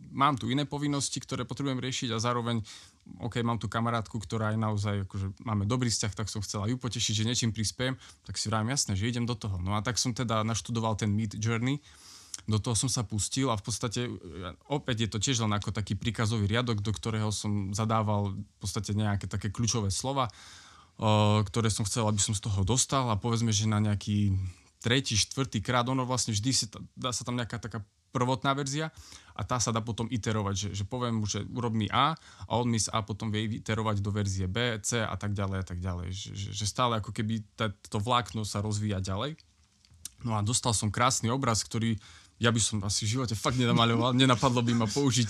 mám 0.09 0.35
tu 0.35 0.49
iné 0.49 0.65
povinnosti, 0.65 1.21
ktoré 1.21 1.45
potrebujem 1.45 1.79
riešiť 1.79 2.09
a 2.11 2.23
zároveň 2.23 2.63
OK, 3.17 3.41
mám 3.41 3.57
tu 3.57 3.65
kamarátku, 3.65 4.21
ktorá 4.21 4.53
je 4.53 4.59
naozaj, 4.61 4.95
akože 5.09 5.41
máme 5.41 5.65
dobrý 5.65 5.89
vzťah, 5.89 6.13
tak 6.13 6.29
som 6.29 6.45
chcela 6.45 6.69
ju 6.69 6.77
potešiť, 6.77 7.13
že 7.17 7.27
niečím 7.27 7.51
prispiem, 7.51 7.97
tak 8.23 8.37
si 8.37 8.47
vravím 8.47 8.77
jasné, 8.77 8.93
že 8.93 9.09
idem 9.09 9.25
do 9.25 9.33
toho. 9.33 9.57
No 9.57 9.73
a 9.73 9.81
tak 9.81 9.97
som 9.97 10.13
teda 10.13 10.45
naštudoval 10.45 10.95
ten 10.95 11.09
Meet 11.09 11.41
Journey, 11.41 11.81
do 12.47 12.57
toho 12.57 12.73
som 12.73 12.87
sa 12.87 13.03
pustil 13.03 13.51
a 13.51 13.59
v 13.59 13.63
podstate 13.65 14.07
opäť 14.71 15.05
je 15.05 15.09
to 15.11 15.19
tiež 15.19 15.43
len 15.43 15.53
ako 15.53 15.75
taký 15.75 15.93
príkazový 15.99 16.47
riadok, 16.47 16.79
do 16.79 16.89
ktorého 16.95 17.29
som 17.29 17.75
zadával 17.75 18.33
v 18.33 18.55
podstate 18.57 18.95
nejaké 18.95 19.27
také 19.27 19.51
kľúčové 19.51 19.91
slova, 19.91 20.31
ktoré 21.45 21.69
som 21.69 21.83
chcel, 21.83 22.07
aby 22.07 22.17
som 22.17 22.33
z 22.33 22.43
toho 22.43 22.63
dostal 22.63 23.11
a 23.11 23.19
povedzme, 23.19 23.51
že 23.51 23.69
na 23.69 23.83
nejaký 23.83 24.33
tretí, 24.79 25.15
štvrtý 25.15 25.59
krát, 25.59 25.87
ono 25.87 26.07
vlastne 26.07 26.31
vždy 26.31 26.51
sa, 26.55 26.65
dá 26.95 27.11
sa 27.11 27.27
tam 27.27 27.35
nejaká 27.35 27.59
taká 27.59 27.83
prvotná 28.09 28.57
verzia 28.57 28.89
a 29.37 29.45
tá 29.45 29.61
sa 29.61 29.69
dá 29.69 29.85
potom 29.85 30.09
iterovať, 30.09 30.55
že, 30.55 30.69
že 30.81 30.83
poviem 30.83 31.21
mu, 31.21 31.29
že 31.29 31.45
urob 31.53 31.77
mi 31.77 31.85
A 31.93 32.17
a 32.49 32.51
on 32.57 32.65
mi 32.65 32.81
z 32.81 32.89
A 32.89 33.05
potom 33.05 33.29
vie 33.29 33.61
iterovať 33.61 34.01
do 34.01 34.09
verzie 34.09 34.49
B, 34.49 34.81
C 34.81 35.05
a 35.05 35.13
tak 35.13 35.37
ďalej 35.37 35.57
a 35.61 35.65
tak 35.67 35.77
ďalej. 35.77 36.07
Že, 36.09 36.29
že, 36.33 36.49
že 36.57 36.65
stále 36.65 36.97
ako 36.97 37.13
keby 37.13 37.45
to 37.85 37.97
vlákno 38.01 38.41
sa 38.41 38.65
rozvíja 38.65 38.97
ďalej. 38.97 39.37
No 40.25 40.35
a 40.35 40.41
dostal 40.41 40.73
som 40.73 40.89
krásny 40.89 41.29
obraz, 41.29 41.61
ktorý 41.61 41.95
ja 42.39 42.49
by 42.55 42.61
som 42.63 42.77
asi 42.87 43.03
v 43.03 43.19
živote 43.19 43.35
fakt 43.35 43.59
nenamaľoval, 43.59 44.15
nenapadlo 44.15 44.63
by 44.63 44.73
ma 44.73 44.87
použiť 44.87 45.29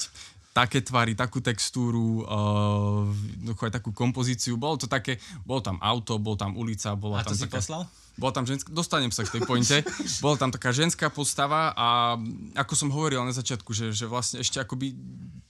také 0.54 0.82
tvary, 0.82 1.14
takú 1.14 1.42
textúru, 1.42 2.26
uh, 2.26 3.62
aj 3.66 3.82
takú 3.82 3.94
kompozíciu. 3.94 4.58
Bolo 4.58 4.78
to 4.78 4.86
také, 4.90 5.18
bolo 5.46 5.62
tam 5.62 5.78
auto, 5.82 6.18
bol 6.22 6.38
tam 6.38 6.58
ulica, 6.58 6.94
bola 6.94 7.22
a 7.22 7.26
tam 7.26 7.34
to 7.34 7.46
taká... 7.46 7.62
si 7.62 7.66
poslal? 7.66 7.82
Bola 8.20 8.36
tam 8.36 8.46
ženská, 8.46 8.70
dostanem 8.76 9.10
sa 9.10 9.24
k 9.24 9.40
tej 9.40 9.48
pointe, 9.48 9.82
bola 10.24 10.36
tam 10.36 10.52
taká 10.52 10.76
ženská 10.76 11.08
postava 11.08 11.72
a 11.74 12.20
ako 12.60 12.74
som 12.76 12.92
hovoril 12.92 13.24
na 13.24 13.32
začiatku, 13.32 13.72
že, 13.72 13.96
že 13.96 14.06
vlastne 14.06 14.44
ešte 14.44 14.60
akoby 14.60 14.94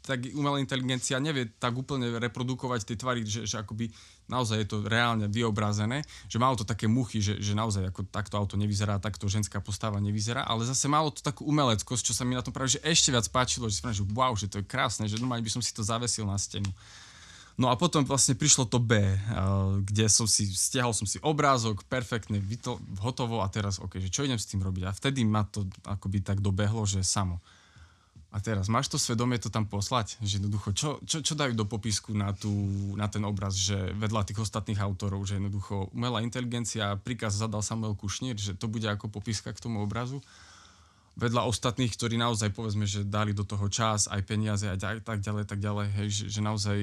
tak 0.10 0.26
umelá 0.34 0.58
inteligencia 0.58 1.22
nevie 1.22 1.54
tak 1.62 1.78
úplne 1.78 2.10
reprodukovať 2.18 2.82
tie 2.82 2.98
tvary, 2.98 3.22
že, 3.30 3.46
že 3.46 3.62
akoby 3.62 3.94
naozaj 4.26 4.66
je 4.66 4.68
to 4.74 4.78
reálne 4.82 5.30
vyobrazené, 5.30 6.02
že 6.26 6.42
malo 6.42 6.58
to 6.58 6.66
také 6.66 6.90
muchy, 6.90 7.22
že, 7.22 7.38
že 7.38 7.54
naozaj 7.54 7.94
ako 7.94 8.10
takto 8.10 8.34
auto 8.42 8.58
nevyzerá, 8.58 8.98
takto 8.98 9.30
ženská 9.30 9.62
postava 9.62 10.02
nevyzerá, 10.02 10.50
ale 10.50 10.66
zase 10.66 10.90
malo 10.90 11.14
to 11.14 11.22
takú 11.22 11.46
umeleckosť, 11.46 12.10
čo 12.10 12.14
sa 12.18 12.26
mi 12.26 12.34
na 12.34 12.42
tom 12.42 12.50
práve 12.50 12.74
že 12.74 12.82
ešte 12.82 13.14
viac 13.14 13.30
páčilo, 13.30 13.70
že, 13.70 13.86
že 13.86 14.02
wow, 14.10 14.34
že 14.34 14.50
to 14.50 14.62
je 14.62 14.66
krásne, 14.66 15.06
že 15.06 15.22
normálne 15.22 15.46
by 15.46 15.54
som 15.54 15.62
si 15.62 15.70
to 15.70 15.86
zavesil 15.86 16.26
na 16.26 16.42
stenu. 16.42 16.70
No 17.60 17.68
a 17.68 17.76
potom 17.76 18.08
vlastne 18.08 18.40
prišlo 18.40 18.72
to 18.72 18.80
B, 18.80 18.96
kde 19.84 20.08
som 20.08 20.24
si, 20.24 20.48
stiahol 20.48 20.96
som 20.96 21.04
si 21.04 21.20
obrázok, 21.20 21.84
perfektne, 21.92 22.40
hotovo 23.04 23.44
a 23.44 23.52
teraz, 23.52 23.84
ok, 23.84 24.00
že 24.00 24.08
čo 24.08 24.24
idem 24.24 24.40
s 24.40 24.48
tým 24.48 24.64
robiť? 24.64 24.88
A 24.88 24.96
vtedy 24.96 25.28
ma 25.28 25.44
to 25.44 25.68
akoby 25.84 26.24
tak 26.24 26.40
dobehlo, 26.40 26.88
že 26.88 27.04
samo. 27.04 27.44
A 28.32 28.40
teraz 28.40 28.72
máš 28.72 28.88
to 28.88 28.96
svedomie 28.96 29.42
to 29.42 29.52
tam 29.52 29.68
poslať? 29.68 30.16
Že 30.24 30.40
jednoducho, 30.40 30.70
čo, 30.72 30.90
čo, 31.04 31.20
čo 31.20 31.34
dajú 31.36 31.52
do 31.52 31.68
popisku 31.68 32.16
na, 32.16 32.32
tú, 32.32 32.54
na 32.96 33.12
ten 33.12 33.26
obraz, 33.28 33.60
že 33.60 33.76
vedľa 33.92 34.24
tých 34.24 34.40
ostatných 34.40 34.80
autorov, 34.80 35.28
že 35.28 35.36
jednoducho 35.42 35.92
umelá 35.92 36.24
inteligencia, 36.24 36.96
príkaz 37.02 37.42
zadal 37.42 37.60
Samuel 37.60 37.98
Kušnír, 37.98 38.40
že 38.40 38.56
to 38.56 38.72
bude 38.72 38.88
ako 38.88 39.12
popiska 39.12 39.52
k 39.52 39.60
tomu 39.60 39.84
obrazu 39.84 40.24
vedľa 41.20 41.46
ostatných, 41.52 41.92
ktorí 41.92 42.16
naozaj 42.16 42.56
povedzme, 42.56 42.88
že 42.88 43.04
dali 43.04 43.36
do 43.36 43.44
toho 43.44 43.68
čas, 43.68 44.08
aj 44.08 44.24
peniaze 44.24 44.64
a 44.66 44.80
tak 44.80 45.20
ďalej, 45.20 45.44
tak 45.44 45.60
ďalej, 45.60 45.88
hej, 46.00 46.08
že, 46.10 46.26
že 46.32 46.40
naozaj 46.40 46.78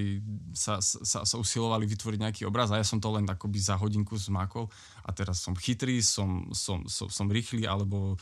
sa, 0.53 0.79
sa, 0.85 1.25
sa 1.25 1.37
usilovali 1.41 1.89
vytvoriť 1.89 2.21
nejaký 2.21 2.43
obraz 2.45 2.69
a 2.69 2.77
ja 2.77 2.85
som 2.85 3.01
to 3.01 3.09
len 3.17 3.25
akoby 3.25 3.57
za 3.57 3.81
hodinku 3.81 4.15
zmákol 4.21 4.69
a 5.03 5.11
teraz 5.17 5.41
som 5.41 5.57
chytrý, 5.57 6.05
som, 6.05 6.53
som, 6.53 6.85
som, 6.85 7.09
som 7.09 7.27
rýchly, 7.33 7.65
alebo 7.65 8.21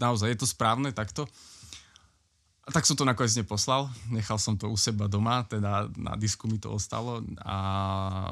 naozaj 0.00 0.32
je 0.32 0.38
to 0.40 0.48
správne 0.48 0.90
takto. 0.96 1.28
A 2.68 2.70
tak 2.70 2.84
som 2.84 2.92
to 2.92 3.08
nakoniec 3.08 3.32
neposlal, 3.32 3.88
nechal 4.12 4.36
som 4.36 4.52
to 4.52 4.68
u 4.68 4.76
seba 4.76 5.08
doma, 5.08 5.40
teda 5.48 5.88
na 5.96 6.12
disku 6.20 6.44
mi 6.44 6.60
to 6.60 6.68
ostalo. 6.68 7.24
A, 7.40 7.56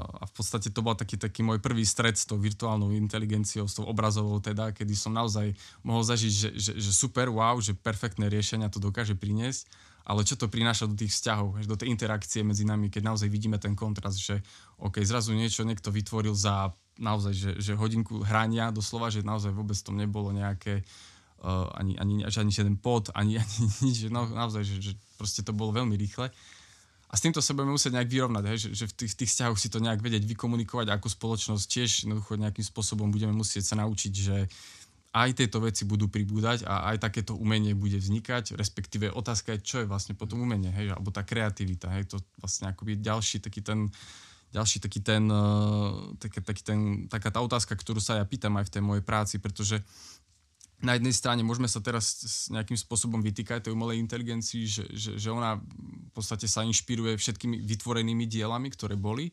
a 0.05 0.25
v 0.29 0.33
podstate 0.37 0.69
to 0.69 0.85
bol 0.85 0.93
taký, 0.93 1.17
taký 1.17 1.41
môj 1.41 1.57
prvý 1.57 1.89
stred 1.89 2.21
s 2.21 2.29
tou 2.29 2.37
virtuálnou 2.37 2.93
inteligenciou, 2.93 3.65
s 3.65 3.81
tou 3.81 3.89
obrazovou 3.89 4.37
teda, 4.45 4.77
kedy 4.77 4.93
som 4.93 5.17
naozaj 5.17 5.57
mohol 5.81 6.05
zažiť, 6.05 6.33
že, 6.37 6.49
že, 6.53 6.73
že 6.77 6.91
super, 6.93 7.33
wow, 7.33 7.57
že 7.65 7.73
perfektné 7.73 8.29
riešenia 8.29 8.69
to 8.69 8.77
dokáže 8.77 9.17
priniesť, 9.17 9.73
ale 10.05 10.21
čo 10.21 10.37
to 10.37 10.53
prináša 10.53 10.85
do 10.85 10.93
tých 10.93 11.17
vzťahov, 11.17 11.57
do 11.65 11.81
tej 11.81 11.89
interakcie 11.89 12.45
medzi 12.45 12.69
nami, 12.69 12.93
keď 12.93 13.09
naozaj 13.09 13.33
vidíme 13.33 13.57
ten 13.57 13.73
kontrast, 13.73 14.21
že 14.21 14.45
OK, 14.77 15.01
zrazu 15.01 15.33
niečo 15.33 15.65
niekto 15.65 15.89
vytvoril 15.89 16.37
za 16.37 16.77
naozaj, 17.01 17.33
že, 17.33 17.51
že 17.57 17.73
hodinku 17.73 18.21
hrania 18.21 18.69
doslova, 18.69 19.09
že 19.09 19.25
naozaj 19.25 19.57
vôbec 19.57 19.81
to 19.81 19.97
nebolo 19.97 20.29
nejaké 20.33 20.85
uh, 20.85 21.16
ani, 21.45 21.99
ani, 22.01 22.25
ani 22.25 22.53
jeden 22.53 22.77
pod, 22.81 23.13
ani, 23.13 23.39
ani 23.43 23.67
nič, 23.85 24.09
no, 24.09 24.25
naozaj, 24.29 24.63
že, 24.65 24.77
že 24.81 24.93
proste 25.21 25.45
to 25.45 25.53
bolo 25.53 25.77
veľmi 25.77 25.97
rýchle. 25.97 26.33
A 27.07 27.15
s 27.15 27.23
týmto 27.23 27.39
sa 27.39 27.55
budeme 27.55 27.79
musieť 27.79 27.95
nejak 27.95 28.11
vyrovnať, 28.11 28.45
hej, 28.51 28.59
že, 28.67 28.69
že 28.83 28.85
v 28.91 28.95
tých, 28.99 29.13
tých 29.15 29.31
vzťahoch 29.31 29.59
si 29.61 29.71
to 29.71 29.79
nejak 29.79 30.03
vedieť 30.03 30.27
vykomunikovať 30.27 30.91
ako 30.91 31.07
spoločnosť 31.07 31.65
tiež 31.71 31.91
jednoducho 32.03 32.35
nejakým 32.35 32.67
spôsobom 32.67 33.15
budeme 33.15 33.31
musieť 33.31 33.63
sa 33.63 33.75
naučiť, 33.79 34.13
že 34.13 34.37
aj 35.17 35.31
tieto 35.33 35.63
veci 35.63 35.89
budú 35.89 36.13
pribúdať 36.13 36.67
a 36.69 36.93
aj 36.93 37.09
takéto 37.09 37.39
umenie 37.39 37.73
bude 37.73 37.97
vznikať, 37.97 38.59
respektíve 38.59 39.09
otázka 39.09 39.57
je, 39.57 39.65
čo 39.65 39.77
je 39.81 39.87
vlastne 39.89 40.13
potom 40.13 40.45
umenie, 40.45 40.69
hej, 40.69 40.93
alebo 40.93 41.09
tá 41.15 41.25
kreativita, 41.25 41.89
hej, 41.95 42.11
to 42.11 42.21
vlastne 42.43 42.69
akoby 42.69 43.01
ďalší 43.01 43.41
taký 43.41 43.65
ten 43.65 43.89
ďalší 44.47 44.79
taký 44.79 45.01
ten, 45.03 45.27
uh, 45.29 46.17
taký, 46.17 46.39
taký 46.41 46.63
ten, 46.63 46.79
taká 47.11 47.29
tá 47.29 47.43
otázka, 47.43 47.77
ktorú 47.77 47.99
sa 47.99 48.17
ja 48.17 48.25
pýtam 48.25 48.57
aj 48.57 48.71
v 48.71 48.73
tej 48.79 48.83
mojej 48.83 49.05
práci, 49.05 49.37
pretože 49.37 49.83
na 50.85 50.93
jednej 50.93 51.15
strane 51.17 51.41
môžeme 51.41 51.69
sa 51.73 51.81
teraz 51.81 52.21
nejakým 52.53 52.77
spôsobom 52.77 53.25
vytýkať 53.25 53.69
tej 53.69 53.73
umelej 53.73 53.97
inteligencii, 53.97 54.65
že, 54.69 54.85
že, 54.93 55.11
že 55.17 55.29
ona 55.33 55.57
v 55.57 56.13
podstate 56.13 56.45
sa 56.45 56.69
inšpiruje 56.69 57.17
všetkými 57.17 57.65
vytvorenými 57.65 58.29
dielami, 58.29 58.69
ktoré 58.69 58.93
boli 58.93 59.33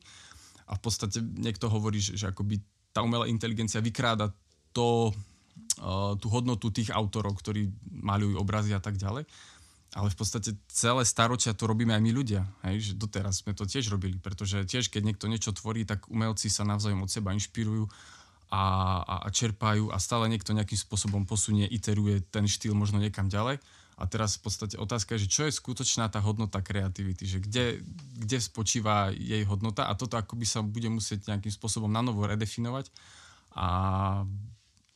a 0.72 0.80
v 0.80 0.82
podstate 0.82 1.20
niekto 1.20 1.68
hovorí, 1.68 2.00
že, 2.00 2.16
že 2.16 2.32
akoby 2.32 2.64
tá 2.96 3.04
umelá 3.04 3.28
inteligencia 3.28 3.84
vykráda 3.84 4.32
to, 4.72 5.12
uh, 5.84 6.16
tú 6.16 6.28
hodnotu 6.32 6.72
tých 6.72 6.96
autorov, 6.96 7.36
ktorí 7.36 7.68
maľujú 7.92 8.40
obrazy 8.40 8.72
a 8.72 8.80
tak 8.80 8.96
ďalej. 8.96 9.28
Ale 9.94 10.10
v 10.10 10.18
podstate 10.18 10.58
celé 10.74 11.06
staročia 11.06 11.54
to 11.54 11.70
robíme 11.70 11.94
aj 11.94 12.02
my 12.02 12.12
ľudia. 12.16 12.42
Hej? 12.66 12.94
Že 12.94 12.94
doteraz 12.98 13.46
sme 13.46 13.54
to 13.54 13.68
tiež 13.68 13.94
robili, 13.94 14.18
pretože 14.18 14.66
tiež 14.66 14.90
keď 14.90 15.06
niekto 15.06 15.30
niečo 15.30 15.54
tvorí, 15.54 15.86
tak 15.86 16.10
umelci 16.10 16.50
sa 16.50 16.66
navzájom 16.66 17.06
od 17.06 17.14
seba 17.14 17.30
inšpirujú 17.36 17.86
a, 18.54 18.63
a, 19.02 19.16
a 19.26 19.28
čerpajú 19.34 19.89
a 19.89 19.98
stále 19.98 20.30
niekto 20.30 20.54
nejakým 20.54 20.78
spôsobom 20.78 21.26
posunie, 21.26 21.66
iteruje 21.66 22.22
ten 22.30 22.46
štýl 22.46 22.78
možno 22.78 23.02
niekam 23.02 23.26
ďalej. 23.26 23.58
A 23.98 24.10
teraz 24.10 24.38
v 24.38 24.50
podstate 24.50 24.76
otázka 24.78 25.18
je, 25.18 25.26
že 25.26 25.34
čo 25.34 25.42
je 25.46 25.54
skutočná 25.54 26.10
tá 26.10 26.18
hodnota 26.22 26.62
kreativity, 26.62 27.30
že 27.30 27.38
kde, 27.42 27.82
kde 28.18 28.38
spočíva 28.42 29.13
jej 29.13 29.42
hodnota? 29.46 29.86
A 29.89 29.98
toto 29.98 30.18
akoby 30.18 30.46
sa 30.46 30.66
bude 30.66 30.89
musieť 30.89 31.30
nejakým 31.30 31.54
spôsobom 31.54 31.89
na 31.89 32.02
novo 32.02 32.26
redefinovať. 32.26 32.89
A 33.54 33.68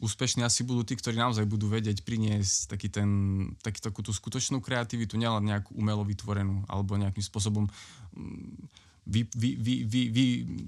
úspešní 0.02 0.46
asi 0.46 0.65
budú 0.65 0.82
tí, 0.82 0.98
ktorí 0.98 1.17
naozaj 1.17 1.46
budú 1.46 1.70
vedieť 1.70 2.02
priniesť 2.06 2.74
taký 2.74 2.89
ten, 2.89 3.10
taký, 3.62 3.82
takú 3.82 4.02
tú 4.02 4.13
skutočnú 4.13 4.62
kreativitu, 4.62 5.17
nielen 5.17 5.46
nejakú 5.46 5.74
umelo 5.78 6.06
vytvorenú 6.06 6.65
alebo 6.70 6.98
nejakým 6.98 7.22
spôsobom 7.22 7.70
mm, 8.13 8.87
vy, 9.08 9.24
vy, 9.32 9.50
vy, 9.56 9.76
vy, 9.88 10.02
vy 10.12 10.26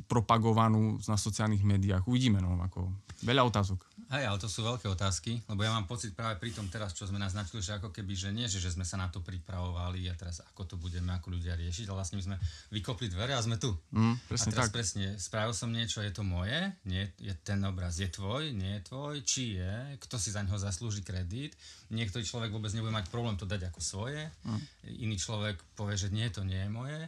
propagovanú 0.07 0.97
na 1.05 1.19
sociálnych 1.19 1.61
médiách. 1.67 2.07
Uvidíme, 2.07 2.39
no, 2.39 2.55
ako 2.63 2.87
veľa 3.27 3.43
otázok. 3.43 3.83
Hej, 4.09 4.25
ale 4.25 4.41
to 4.41 4.49
sú 4.49 4.65
veľké 4.65 4.89
otázky, 4.89 5.37
lebo 5.45 5.61
ja 5.61 5.69
mám 5.69 5.85
pocit 5.85 6.17
práve 6.17 6.41
pri 6.41 6.49
tom 6.49 6.65
teraz, 6.65 6.97
čo 6.97 7.05
sme 7.05 7.21
naznačili, 7.21 7.61
že 7.61 7.77
ako 7.77 7.93
keby, 7.93 8.17
že 8.17 8.33
nie, 8.33 8.49
že, 8.49 8.57
že 8.57 8.73
sme 8.73 8.81
sa 8.81 8.97
na 8.97 9.05
to 9.05 9.21
pripravovali 9.21 10.09
a 10.09 10.17
teraz 10.17 10.41
ako 10.41 10.65
to 10.65 10.75
budeme 10.81 11.13
ako 11.13 11.37
ľudia 11.37 11.53
riešiť, 11.53 11.85
ale 11.85 12.01
vlastne 12.01 12.17
my 12.17 12.25
sme 12.25 12.37
vykopli 12.73 13.05
dvere 13.05 13.37
a 13.37 13.45
sme 13.45 13.61
tu. 13.61 13.69
Mm, 13.93 14.17
presne 14.25 14.49
a 14.49 14.53
teraz 14.57 14.73
tak. 14.73 14.81
presne, 14.81 15.05
spravil 15.21 15.53
som 15.53 15.69
niečo, 15.69 16.01
je 16.01 16.09
to 16.09 16.25
moje, 16.25 16.57
nie, 16.89 17.05
je 17.21 17.37
ten 17.45 17.61
obraz 17.61 18.01
je 18.01 18.09
tvoj, 18.09 18.49
nie 18.49 18.81
je 18.81 18.85
tvoj, 18.89 19.15
či 19.21 19.61
je, 19.61 20.01
kto 20.01 20.17
si 20.17 20.33
za 20.33 20.41
neho 20.41 20.57
zaslúži 20.57 21.05
kredit. 21.05 21.53
Niektorý 21.93 22.25
človek 22.25 22.49
vôbec 22.49 22.73
nebude 22.73 22.89
mať 22.89 23.13
problém 23.13 23.37
to 23.37 23.45
dať 23.45 23.69
ako 23.69 23.77
svoje, 23.77 24.25
mm. 24.25 24.89
iný 25.05 25.21
človek 25.21 25.61
povie, 25.77 26.01
že 26.01 26.09
nie, 26.09 26.25
to 26.33 26.41
nie 26.41 26.57
je 26.57 26.69
moje 26.73 27.01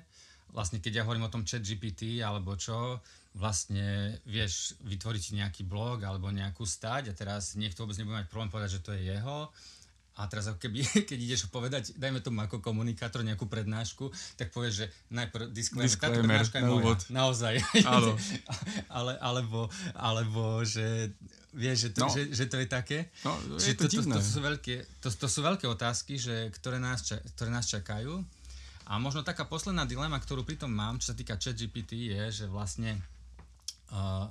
vlastne 0.52 0.84
keď 0.84 1.02
ja 1.02 1.04
hovorím 1.04 1.28
o 1.28 1.34
tom 1.34 1.48
chat 1.48 1.64
GPT 1.64 2.24
alebo 2.24 2.56
čo, 2.60 3.00
vlastne 3.36 4.20
vieš 4.28 4.76
vytvoriť 4.84 5.40
nejaký 5.40 5.64
blog 5.64 6.04
alebo 6.04 6.28
nejakú 6.28 6.68
stať 6.68 7.12
a 7.12 7.18
teraz 7.18 7.56
niekto 7.56 7.88
vôbec 7.88 7.96
nebude 8.00 8.20
mať 8.20 8.28
problém 8.28 8.52
povedať, 8.52 8.80
že 8.80 8.84
to 8.84 8.92
je 8.92 9.16
jeho 9.16 9.48
a 10.20 10.28
teraz 10.28 10.52
ako 10.52 10.60
keby, 10.60 10.84
keď 11.10 11.18
ideš 11.18 11.48
povedať, 11.48 11.96
dajme 11.96 12.20
tomu 12.20 12.44
ako 12.44 12.60
komunikátor 12.60 13.24
nejakú 13.24 13.48
prednášku, 13.48 14.12
tak 14.36 14.52
povieš, 14.52 14.74
že 14.76 14.86
najprv 15.16 15.56
disclaimer, 15.56 15.96
táto 15.96 16.20
prednáška 16.20 16.60
je 16.60 16.64
moja, 16.68 16.96
naozaj. 17.08 17.54
Ale, 18.98 19.16
alebo, 19.24 19.72
alebo, 19.96 20.62
že 20.68 21.16
vieš, 21.56 21.88
že 21.88 21.90
to, 21.96 22.02
no. 22.04 22.12
že, 22.12 22.22
že 22.36 22.46
to 22.52 22.60
je 22.60 22.68
také. 22.68 23.00
No, 23.24 23.40
je 23.56 23.76
to, 23.76 23.88
to, 23.88 24.04
to, 24.04 24.20
to, 24.20 24.22
sú 24.24 24.40
veľké, 24.44 24.76
to, 25.00 25.08
to 25.10 25.28
sú 25.28 25.40
veľké 25.44 25.66
otázky, 25.68 26.20
že, 26.20 26.52
ktoré, 26.60 26.80
nás, 26.80 27.04
ktoré 27.08 27.50
nás 27.52 27.68
čakajú. 27.68 28.20
A 28.92 29.00
možno 29.00 29.24
taká 29.24 29.48
posledná 29.48 29.88
dilema, 29.88 30.20
ktorú 30.20 30.44
pritom 30.44 30.68
mám, 30.68 31.00
čo 31.00 31.16
sa 31.16 31.18
týka 31.18 31.40
ChatGPT, 31.40 32.12
je, 32.12 32.44
že 32.44 32.46
vlastne 32.52 33.00
uh, 33.96 34.28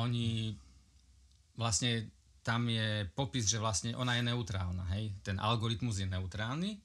oni 0.00 0.56
vlastne 1.60 2.08
tam 2.44 2.64
je 2.68 3.08
popis, 3.12 3.44
že 3.44 3.60
vlastne 3.60 3.92
ona 3.96 4.16
je 4.16 4.24
neutrálna, 4.24 4.84
hej? 4.96 5.12
Ten 5.20 5.36
algoritmus 5.36 6.00
je 6.00 6.08
neutrálny. 6.08 6.76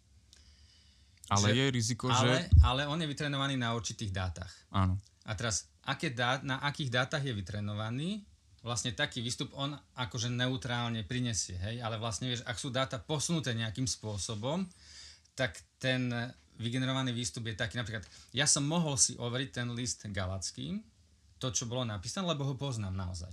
Ale 1.31 1.51
že, 1.51 1.55
je 1.55 1.65
riziko, 1.71 2.12
ale, 2.12 2.47
že... 2.47 2.63
Ale 2.63 2.88
on 2.88 2.99
je 2.99 3.07
vytrenovaný 3.07 3.55
na 3.59 3.75
určitých 3.75 4.12
dátach. 4.12 4.51
Áno. 4.71 4.99
A 5.27 5.31
teraz, 5.35 5.67
aké 5.83 6.15
dá, 6.15 6.39
na 6.43 6.63
akých 6.63 6.89
dátach 6.89 7.21
je 7.23 7.35
vytrenovaný, 7.35 8.23
vlastne 8.63 8.95
taký 8.95 9.19
výstup 9.19 9.51
on 9.55 9.75
akože 9.99 10.31
neutrálne 10.31 11.03
prinesie, 11.03 11.59
hej? 11.59 11.79
Ale 11.79 11.95
vlastne, 11.95 12.31
vieš, 12.31 12.43
ak 12.47 12.59
sú 12.59 12.71
dáta 12.71 12.99
posunuté 12.99 13.55
nejakým 13.55 13.88
spôsobom, 13.88 14.63
tak 15.35 15.59
ten 15.79 16.12
vygenerovaný 16.60 17.15
výstup 17.15 17.48
je 17.48 17.56
taký, 17.56 17.80
napríklad, 17.80 18.04
ja 18.36 18.45
som 18.45 18.67
mohol 18.67 19.00
si 19.00 19.15
overiť 19.15 19.50
ten 19.63 19.67
list 19.74 20.04
galackým, 20.12 20.84
to, 21.39 21.48
čo 21.56 21.72
bolo 21.72 21.88
napísané, 21.88 22.28
lebo 22.28 22.43
ho 22.43 22.60
poznám 22.60 22.93
naozaj. 22.93 23.32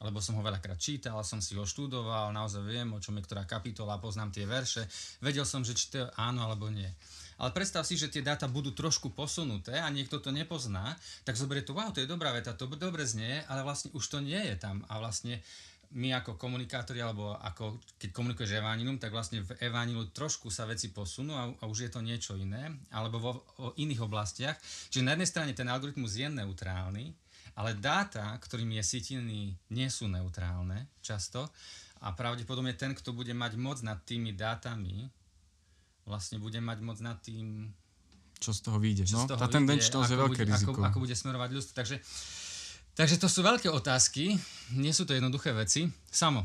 Lebo 0.00 0.20
som 0.20 0.36
ho 0.36 0.44
veľakrát 0.44 0.80
čítal, 0.80 1.20
som 1.24 1.44
si 1.44 1.52
ho 1.56 1.64
študoval, 1.64 2.32
naozaj 2.32 2.64
viem, 2.64 2.88
o 2.92 3.00
čom 3.00 3.20
je 3.20 3.24
ktorá 3.24 3.44
kapitola, 3.44 4.00
poznám 4.00 4.32
tie 4.32 4.48
verše, 4.48 4.88
vedel 5.20 5.44
som, 5.44 5.60
že 5.60 5.76
či 5.76 5.92
to 5.92 6.08
áno 6.16 6.44
alebo 6.44 6.72
nie. 6.72 6.88
Ale 7.40 7.56
predstav 7.56 7.88
si, 7.88 7.96
že 7.96 8.12
tie 8.12 8.20
dáta 8.20 8.44
budú 8.48 8.76
trošku 8.76 9.16
posunuté 9.16 9.80
a 9.80 9.88
niekto 9.88 10.20
to 10.20 10.28
nepozná, 10.28 10.96
tak 11.24 11.40
zoberie 11.40 11.64
to, 11.64 11.72
wow, 11.72 11.88
to 11.88 12.04
je 12.04 12.08
dobrá 12.08 12.36
veta, 12.36 12.52
to 12.52 12.68
dobre 12.68 13.04
znie, 13.08 13.40
ale 13.48 13.64
vlastne 13.64 13.88
už 13.96 14.04
to 14.08 14.20
nie 14.20 14.36
je 14.36 14.56
tam. 14.60 14.84
A 14.92 15.00
vlastne 15.00 15.40
my 15.90 16.14
ako 16.22 16.38
komunikátori, 16.38 17.02
alebo 17.02 17.34
ako 17.34 17.82
keď 17.98 18.14
komunikuješ 18.14 18.62
evanilum, 18.62 19.02
tak 19.02 19.10
vlastne 19.10 19.42
v 19.42 19.58
evanilu 19.58 20.14
trošku 20.14 20.46
sa 20.46 20.62
veci 20.62 20.94
posunú 20.94 21.34
a, 21.34 21.50
a 21.50 21.64
už 21.66 21.86
je 21.86 21.90
to 21.90 21.98
niečo 21.98 22.38
iné, 22.38 22.70
alebo 22.94 23.16
vo 23.18 23.32
o 23.58 23.74
iných 23.74 24.06
oblastiach. 24.06 24.54
Čiže 24.90 25.02
na 25.02 25.18
jednej 25.18 25.30
strane 25.30 25.52
ten 25.52 25.66
algoritmus 25.66 26.14
je 26.14 26.30
neutrálny, 26.30 27.10
ale 27.58 27.74
dáta, 27.74 28.38
ktorými 28.38 28.78
je 28.78 28.84
sietený, 28.86 29.42
nie 29.74 29.88
sú 29.90 30.06
neutrálne 30.06 30.86
často 31.02 31.50
a 32.06 32.14
pravdepodobne 32.14 32.78
ten, 32.78 32.94
kto 32.94 33.10
bude 33.10 33.34
mať 33.34 33.58
moc 33.58 33.82
nad 33.82 33.98
tými 34.06 34.30
dátami, 34.30 35.10
vlastne 36.06 36.38
bude 36.38 36.62
mať 36.62 36.78
moc 36.86 36.98
nad 37.02 37.18
tým, 37.18 37.74
čo 38.40 38.56
z 38.56 38.60
toho 38.64 38.80
vyjde. 38.80 39.04
No, 39.12 39.28
tá 39.28 39.46
tendenčnosť 39.52 40.08
je 40.08 40.16
veľké 40.16 40.42
bude, 40.48 40.48
riziko. 40.48 40.72
Ako, 40.80 40.88
ako 40.88 40.98
bude 41.04 41.12
smerovať 41.12 41.50
ľudstvo. 41.52 41.74
Takže 41.76 42.00
Takže 43.00 43.16
to 43.16 43.32
sú 43.32 43.40
veľké 43.40 43.72
otázky, 43.72 44.36
nie 44.76 44.92
sú 44.92 45.08
to 45.08 45.16
jednoduché 45.16 45.56
veci. 45.56 45.88
Samo, 46.12 46.44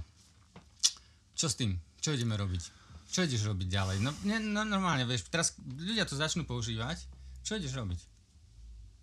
čo 1.35 1.51
s 1.51 1.59
tým? 1.59 1.75
Čo 1.99 2.15
ideme 2.15 2.39
robiť? 2.39 2.63
Čo 3.11 3.27
ideš 3.27 3.51
robiť 3.51 3.67
ďalej? 3.67 3.99
No, 3.99 4.15
ne, 4.23 4.39
no 4.39 4.63
normálne, 4.63 5.03
vieš, 5.03 5.27
teraz 5.27 5.59
ľudia 5.59 6.07
to 6.07 6.15
začnú 6.15 6.47
používať. 6.47 7.03
Čo 7.43 7.59
ideš 7.59 7.75
robiť? 7.75 7.99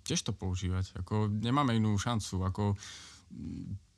Tiež 0.09 0.25
to 0.25 0.33
používať. 0.33 0.97
Ako, 1.05 1.29
nemáme 1.29 1.77
inú 1.77 1.93
šancu. 2.01 2.41
Ako, 2.41 2.73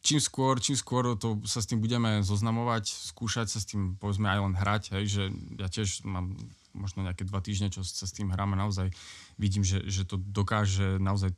čím 0.02 0.18
skôr, 0.18 0.58
čím 0.58 0.74
skôr 0.74 1.14
to 1.14 1.38
sa 1.46 1.62
s 1.62 1.70
tým 1.70 1.78
budeme 1.78 2.26
zoznamovať, 2.26 2.90
skúšať 3.14 3.54
sa 3.54 3.62
s 3.62 3.70
tým, 3.70 3.94
povedzme, 4.02 4.34
aj 4.34 4.50
len 4.50 4.54
hrať, 4.58 4.82
hej, 4.98 5.04
že 5.06 5.22
ja 5.62 5.70
tiež 5.70 6.02
mám 6.02 6.34
možno 6.74 7.06
nejaké 7.06 7.22
dva 7.22 7.38
týždne, 7.38 7.70
čo 7.70 7.86
sa 7.86 8.02
s 8.02 8.10
tým 8.10 8.34
hráme, 8.34 8.58
naozaj 8.58 8.90
vidím, 9.38 9.62
že, 9.62 9.86
že 9.86 10.02
to 10.02 10.18
dokáže 10.18 10.98
naozaj 10.98 11.30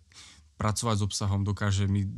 pracovať 0.57 0.97
s 1.01 1.07
obsahom, 1.07 1.45
dokáže 1.45 1.85
mi 1.85 2.09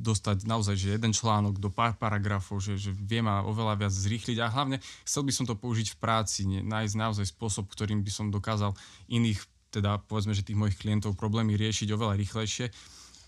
dostať 0.00 0.44
naozaj 0.44 0.76
že 0.76 0.88
jeden 0.96 1.12
článok 1.12 1.60
do 1.60 1.72
pár 1.72 1.96
paragrafov, 1.96 2.60
že, 2.60 2.76
že 2.76 2.92
vie 2.92 3.20
ma 3.24 3.44
oveľa 3.44 3.84
viac 3.84 3.92
zrýchliť 3.92 4.36
a 4.40 4.52
hlavne 4.52 4.80
chcel 5.04 5.24
by 5.24 5.32
som 5.32 5.44
to 5.48 5.56
použiť 5.56 5.96
v 5.96 6.00
práci, 6.00 6.44
ne, 6.48 6.60
nájsť 6.64 6.94
naozaj 6.96 7.26
spôsob, 7.32 7.68
ktorým 7.72 8.04
by 8.04 8.12
som 8.12 8.28
dokázal 8.28 8.76
iných, 9.08 9.40
teda 9.72 10.00
povedzme, 10.08 10.36
že 10.36 10.44
tých 10.44 10.60
mojich 10.60 10.76
klientov 10.76 11.16
problémy 11.16 11.56
riešiť 11.56 11.88
oveľa 11.92 12.20
rýchlejšie 12.20 12.66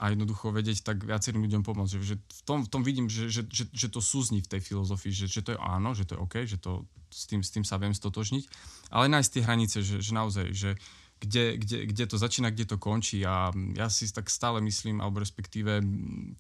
a 0.03 0.11
jednoducho 0.11 0.51
vedieť 0.51 0.83
tak 0.83 1.07
viacerým 1.07 1.47
ľuďom 1.47 1.63
pomôcť. 1.63 1.93
Že, 1.95 2.03
že 2.03 2.17
v, 2.19 2.43
tom, 2.43 2.59
v 2.67 2.69
tom 2.69 2.83
vidím, 2.83 3.07
že, 3.07 3.31
že, 3.31 3.47
že, 3.47 3.71
že 3.71 3.87
to 3.87 4.03
súzni 4.03 4.43
v 4.43 4.51
tej 4.51 4.61
filozofii, 4.61 5.15
že, 5.15 5.27
že 5.31 5.47
to 5.47 5.55
je 5.55 5.59
áno, 5.63 5.95
že 5.95 6.05
to 6.11 6.19
je 6.19 6.21
OK, 6.21 6.35
že 6.43 6.59
to, 6.59 6.83
s, 7.07 7.31
tým, 7.31 7.41
s 7.47 7.55
tým 7.55 7.63
sa 7.63 7.79
viem 7.79 7.95
stotožniť, 7.95 8.45
ale 8.91 9.07
nájsť 9.07 9.31
tie 9.31 9.43
hranice, 9.47 9.79
že, 9.87 10.03
že 10.03 10.13
naozaj, 10.13 10.47
že 10.51 10.75
kde, 11.23 11.57
kde, 11.63 11.79
kde 11.87 12.05
to 12.11 12.19
začína, 12.19 12.51
kde 12.51 12.75
to 12.75 12.77
končí. 12.83 13.23
A 13.23 13.55
ja 13.79 13.87
si 13.87 14.11
tak 14.11 14.27
stále 14.27 14.59
myslím, 14.59 14.99
alebo 14.99 15.23
respektíve 15.23 15.79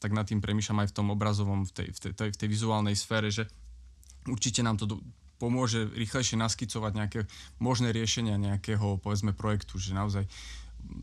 tak 0.02 0.10
nad 0.10 0.26
tým 0.26 0.42
premýšľam 0.42 0.82
aj 0.82 0.88
v 0.90 0.96
tom 0.98 1.14
obrazovom, 1.14 1.62
v 1.62 1.72
tej, 1.72 1.88
v 1.94 1.98
tej, 2.02 2.30
v 2.34 2.38
tej 2.42 2.48
vizuálnej 2.50 2.98
sfére, 2.98 3.30
že 3.30 3.46
určite 4.26 4.66
nám 4.66 4.82
to 4.82 4.90
do, 4.90 4.96
pomôže 5.38 5.86
rýchlejšie 5.94 6.34
naskycovať 6.34 6.92
nejaké 6.98 7.20
možné 7.62 7.94
riešenia 7.94 8.34
nejakého, 8.34 8.98
povedzme, 8.98 9.30
projektu, 9.30 9.78
že 9.78 9.94
naozaj 9.94 10.26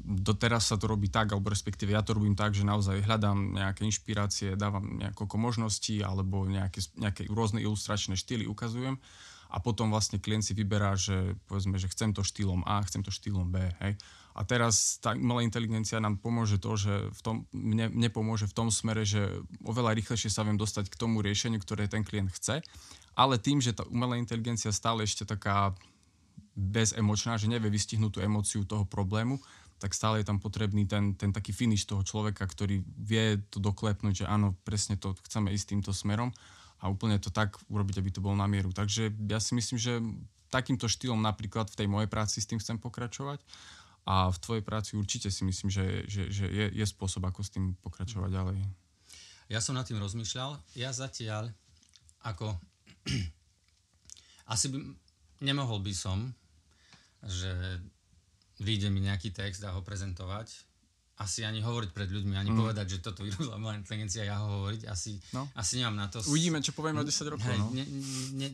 doteraz 0.04 0.68
sa 0.68 0.76
to 0.76 0.92
robí 0.92 1.08
tak, 1.08 1.32
alebo 1.32 1.48
respektíve 1.48 1.96
ja 1.96 2.04
to 2.04 2.12
robím 2.12 2.36
tak, 2.36 2.52
že 2.52 2.68
naozaj 2.68 3.00
hľadám 3.00 3.56
nejaké 3.56 3.88
inšpirácie, 3.88 4.60
dávam 4.60 5.00
niekoľko 5.00 5.36
možností 5.39 6.04
alebo 6.04 6.44
nejaké, 6.44 6.84
nejaké 7.00 7.32
rôzne 7.32 7.63
ilustračné 7.63 8.20
štýly 8.20 8.44
ukazujem 8.44 9.00
a 9.50 9.58
potom 9.58 9.90
vlastne 9.90 10.22
klient 10.22 10.46
si 10.46 10.54
vyberá, 10.54 10.94
že 10.94 11.34
povedzme, 11.50 11.82
že 11.82 11.90
chcem 11.90 12.14
to 12.14 12.22
štýlom 12.22 12.62
A, 12.70 12.86
chcem 12.86 13.02
to 13.02 13.10
štýlom 13.10 13.50
B, 13.50 13.66
hej. 13.82 13.98
A 14.38 14.46
teraz 14.46 15.02
tá 15.02 15.18
umelá 15.18 15.42
inteligencia 15.42 15.98
nám 15.98 16.22
pomôže 16.22 16.62
to, 16.62 16.78
že 16.78 16.94
v 17.12 17.22
tom, 17.26 17.36
mne, 17.52 17.90
mne 17.92 18.10
pomôže 18.14 18.46
v 18.46 18.56
tom 18.56 18.70
smere, 18.70 19.04
že 19.04 19.26
oveľa 19.66 19.98
rýchlejšie 19.98 20.30
sa 20.30 20.46
viem 20.46 20.56
dostať 20.56 20.94
k 20.94 21.00
tomu 21.02 21.26
riešeniu, 21.26 21.58
ktoré 21.60 21.90
ten 21.90 22.06
klient 22.06 22.30
chce, 22.32 22.62
ale 23.18 23.36
tým, 23.42 23.60
že 23.60 23.74
tá 23.76 23.84
umelá 23.90 24.16
inteligencia 24.16 24.70
stále 24.70 25.04
ešte 25.04 25.26
taká 25.26 25.74
bezemočná, 26.54 27.36
že 27.42 27.52
nevie 27.52 27.74
vystihnúť 27.74 28.12
tú 28.16 28.20
emóciu 28.22 28.64
toho 28.64 28.86
problému, 28.86 29.42
tak 29.80 29.96
stále 29.96 30.22
je 30.22 30.28
tam 30.28 30.38
potrebný 30.38 30.86
ten, 30.86 31.16
ten 31.16 31.32
taký 31.32 31.56
finish 31.56 31.88
toho 31.88 32.04
človeka, 32.04 32.44
ktorý 32.46 32.84
vie 33.00 33.40
to 33.50 33.64
doklepnúť, 33.64 34.24
že 34.24 34.26
áno, 34.28 34.54
presne 34.68 35.00
to 35.00 35.16
chceme 35.26 35.50
ísť 35.56 35.74
týmto 35.74 35.92
smerom 35.96 36.36
a 36.80 36.88
úplne 36.88 37.20
to 37.20 37.28
tak 37.30 37.60
urobiť, 37.68 38.00
aby 38.00 38.10
to 38.12 38.24
bolo 38.24 38.39
na 38.39 38.48
mieru. 38.48 38.72
Takže 38.72 39.12
ja 39.28 39.39
si 39.44 39.52
myslím, 39.56 39.78
že 39.80 40.00
takýmto 40.50 40.89
štýlom 40.89 41.20
napríklad 41.20 41.70
v 41.70 41.78
tej 41.84 41.88
mojej 41.88 42.10
práci 42.10 42.42
s 42.42 42.50
tým 42.50 42.58
chcem 42.58 42.82
pokračovať 42.82 43.44
a 44.10 44.34
v 44.34 44.38
tvojej 44.42 44.63
práci 44.65 44.98
určite 44.98 45.30
si 45.30 45.46
myslím, 45.46 45.70
že, 45.70 46.10
že, 46.10 46.24
že 46.34 46.46
je, 46.50 46.65
je 46.74 46.86
spôsob, 46.88 47.22
ako 47.28 47.46
s 47.46 47.54
tým 47.54 47.78
pokračovať 47.84 48.30
ďalej. 48.32 48.58
Ja 49.50 49.62
som 49.62 49.78
nad 49.78 49.86
tým 49.86 50.02
rozmýšľal. 50.02 50.58
Ja 50.78 50.89
zatiaľ 50.89 51.54
ako 52.26 52.58
asi 54.54 54.65
by, 54.74 54.78
nemohol 55.46 55.84
by 55.84 55.94
som, 55.94 56.34
že 57.22 57.84
vyjde 58.60 58.92
mi 58.92 59.04
nejaký 59.04 59.32
text 59.32 59.63
a 59.63 59.76
ho 59.76 59.82
prezentovať, 59.84 60.68
asi 61.19 61.43
ani 61.43 61.60
hovoriť 61.60 61.91
pred 61.91 62.08
ľuďmi, 62.08 62.39
ani 62.39 62.55
mm. 62.55 62.60
povedať, 62.63 62.95
že 62.95 62.97
toto 63.03 63.27
vyrobila 63.27 63.60
moja 63.60 63.75
inteligencia, 63.75 64.23
ja 64.23 64.39
ho 64.39 64.63
hovoriť, 64.63 64.88
asi, 64.88 65.19
no. 65.36 65.51
asi 65.51 65.84
nemám 65.84 65.95
na 65.99 66.08
to. 66.08 66.23
Uvidíme, 66.32 66.63
čo 66.63 66.71
povieme 66.71 67.03
o 67.03 67.05
10 67.05 67.34
rokov, 67.36 67.51
no. 67.60 67.75
Ne, 67.75 67.84
ne, 68.39 68.47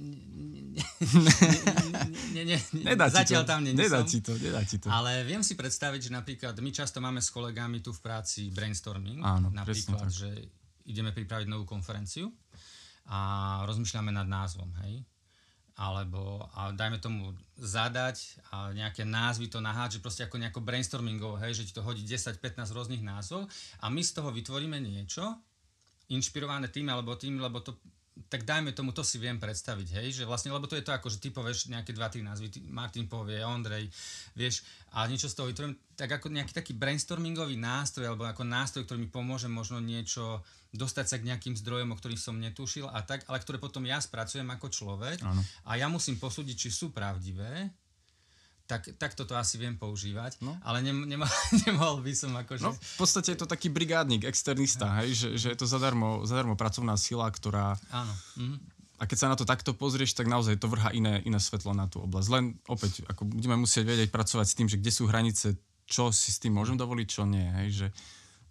ne, 2.34 2.42
ne, 2.42 2.58
nedá 2.82 3.06
zatiaľ 3.06 3.46
to, 3.46 3.50
tam 3.54 3.62
není 3.62 3.78
nedá 3.78 4.02
ti 4.02 4.18
to, 4.18 4.34
nedá 4.34 4.66
ti 4.66 4.82
to. 4.82 4.90
Ale 4.90 5.22
viem 5.22 5.46
si 5.46 5.54
predstaviť, 5.54 6.10
že 6.10 6.12
napríklad 6.12 6.58
my 6.58 6.72
často 6.74 6.98
máme 6.98 7.22
s 7.22 7.30
kolegami 7.30 7.86
tu 7.86 7.94
v 7.94 8.02
práci 8.02 8.50
brainstorming, 8.50 9.22
Áno, 9.22 9.54
napríklad, 9.54 10.10
že 10.10 10.50
ideme 10.90 11.14
pripraviť 11.14 11.46
novú 11.46 11.70
konferenciu 11.70 12.34
a 13.06 13.62
rozmýšľame 13.70 14.10
nad 14.10 14.26
názvom, 14.26 14.74
hej 14.90 15.06
alebo 15.76 16.48
a 16.56 16.72
dajme 16.72 17.04
tomu 17.04 17.36
zadať 17.60 18.40
a 18.52 18.72
nejaké 18.72 19.04
názvy 19.04 19.52
to 19.52 19.60
naháť, 19.60 20.00
že 20.00 20.04
proste 20.04 20.24
ako 20.24 20.40
nejako 20.40 20.64
brainstormingov, 20.64 21.44
hej, 21.44 21.60
že 21.60 21.68
ti 21.68 21.74
to 21.76 21.84
hodí 21.84 22.00
10-15 22.08 22.40
rôznych 22.72 23.04
názvov 23.04 23.52
a 23.84 23.92
my 23.92 24.00
z 24.00 24.12
toho 24.16 24.32
vytvoríme 24.32 24.80
niečo, 24.80 25.36
inšpirované 26.08 26.72
tým 26.72 26.88
alebo 26.88 27.20
tým, 27.20 27.44
lebo 27.44 27.60
to 27.60 27.76
tak 28.32 28.48
dajme 28.48 28.72
tomu, 28.72 28.96
to 28.96 29.04
si 29.04 29.20
viem 29.20 29.36
predstaviť, 29.36 30.00
hej, 30.00 30.08
že 30.16 30.24
vlastne, 30.24 30.56
lebo 30.56 30.72
to 30.72 30.80
je 30.80 30.88
to 30.88 30.96
ako, 30.96 31.12
že 31.12 31.20
ty 31.20 31.36
povieš 31.36 31.68
nejaké 31.68 31.92
dva, 31.92 32.08
tri 32.08 32.24
názvy, 32.24 32.48
ty, 32.48 32.60
Martin 32.64 33.12
povie, 33.12 33.44
Ondrej, 33.44 33.92
vieš, 34.40 34.64
a 34.96 35.04
niečo 35.04 35.28
z 35.28 35.36
toho 35.36 35.52
vytvorím, 35.52 35.76
tak 36.00 36.16
ako 36.16 36.32
nejaký 36.32 36.56
taký 36.56 36.72
brainstormingový 36.80 37.60
nástroj, 37.60 38.16
alebo 38.16 38.24
ako 38.24 38.48
nástroj, 38.48 38.88
ktorý 38.88 39.04
mi 39.04 39.12
pomôže 39.12 39.52
možno 39.52 39.84
niečo 39.84 40.40
dostať 40.72 41.06
sa 41.08 41.16
k 41.20 41.28
nejakým 41.28 41.56
zdrojom, 41.60 41.92
o 41.92 42.00
ktorých 42.00 42.20
som 42.20 42.40
netušil 42.40 42.88
a 42.88 43.04
tak, 43.04 43.28
ale 43.28 43.40
ktoré 43.44 43.60
potom 43.60 43.84
ja 43.84 44.00
spracujem 44.00 44.48
ako 44.48 44.68
človek 44.72 45.20
ano. 45.24 45.44
a 45.68 45.76
ja 45.76 45.92
musím 45.92 46.16
posúdiť, 46.16 46.68
či 46.68 46.70
sú 46.72 46.96
pravdivé, 46.96 47.72
tak, 48.66 48.98
tak 48.98 49.14
toto 49.14 49.38
asi 49.38 49.62
viem 49.62 49.78
používať, 49.78 50.42
no. 50.42 50.58
ale 50.66 50.82
nem, 50.82 51.06
nemohol, 51.06 51.38
nemohol 51.70 51.98
by 52.02 52.14
som 52.18 52.34
akože... 52.34 52.66
No, 52.66 52.74
v 52.74 52.98
podstate 52.98 53.38
je 53.38 53.40
to 53.40 53.48
taký 53.50 53.70
brigádnik, 53.70 54.26
externista, 54.26 55.02
hej, 55.02 55.14
že, 55.14 55.30
že 55.38 55.48
je 55.54 55.58
to 55.58 55.70
zadarmo, 55.70 56.26
zadarmo 56.26 56.58
pracovná 56.58 56.98
sila, 56.98 57.30
ktorá... 57.30 57.78
Áno. 57.94 58.14
Mhm. 58.42 58.58
A 58.96 59.04
keď 59.12 59.18
sa 59.20 59.28
na 59.28 59.36
to 59.36 59.44
takto 59.44 59.76
pozrieš, 59.76 60.16
tak 60.16 60.32
naozaj 60.32 60.56
to 60.56 60.72
vrha 60.72 60.88
iné, 60.96 61.20
iné 61.28 61.36
svetlo 61.36 61.76
na 61.76 61.84
tú 61.92 62.00
oblasť. 62.08 62.28
Len 62.32 62.56
opäť, 62.72 63.04
ako 63.12 63.28
budeme 63.28 63.60
musieť 63.60 63.84
vedieť 63.84 64.08
pracovať 64.08 64.48
s 64.48 64.56
tým, 64.56 64.72
že 64.72 64.80
kde 64.80 64.88
sú 64.88 65.04
hranice, 65.12 65.60
čo 65.84 66.16
si 66.16 66.32
s 66.32 66.40
tým 66.40 66.56
môžem 66.56 66.80
dovoliť, 66.80 67.08
čo 67.12 67.28
nie. 67.28 67.44
Hej, 67.44 67.70
že 67.76 67.88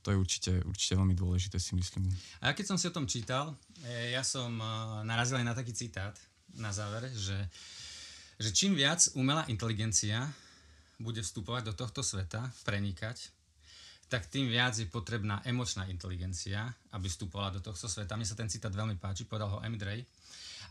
to 0.04 0.12
je 0.12 0.20
určite, 0.20 0.52
určite 0.68 1.00
veľmi 1.00 1.16
dôležité, 1.16 1.56
si 1.56 1.72
myslím. 1.72 2.12
A 2.44 2.52
ja 2.52 2.54
keď 2.54 2.66
som 2.68 2.76
si 2.76 2.84
o 2.84 2.92
tom 2.92 3.08
čítal, 3.08 3.56
e, 3.88 4.12
ja 4.12 4.20
som 4.20 4.52
e, 4.52 4.68
narazil 5.08 5.40
aj 5.40 5.48
na 5.48 5.56
taký 5.56 5.72
citát 5.72 6.12
na 6.60 6.76
záver, 6.76 7.08
že 7.16 7.34
že 8.44 8.52
čím 8.52 8.76
viac 8.76 9.00
umelá 9.16 9.48
inteligencia 9.48 10.28
bude 11.00 11.24
vstupovať 11.24 11.72
do 11.72 11.74
tohto 11.74 12.04
sveta, 12.04 12.52
prenikať, 12.68 13.32
tak 14.12 14.28
tým 14.28 14.52
viac 14.52 14.76
je 14.76 14.84
potrebná 14.84 15.40
emočná 15.48 15.88
inteligencia, 15.88 16.68
aby 16.92 17.08
vstupovala 17.08 17.56
do 17.56 17.64
tohto 17.64 17.88
sveta. 17.88 18.20
Mne 18.20 18.28
sa 18.28 18.36
ten 18.36 18.52
citát 18.52 18.68
veľmi 18.68 19.00
páči, 19.00 19.24
povedal 19.24 19.48
ho 19.48 19.58
Emmett 19.64 19.80
Ray. 19.80 20.04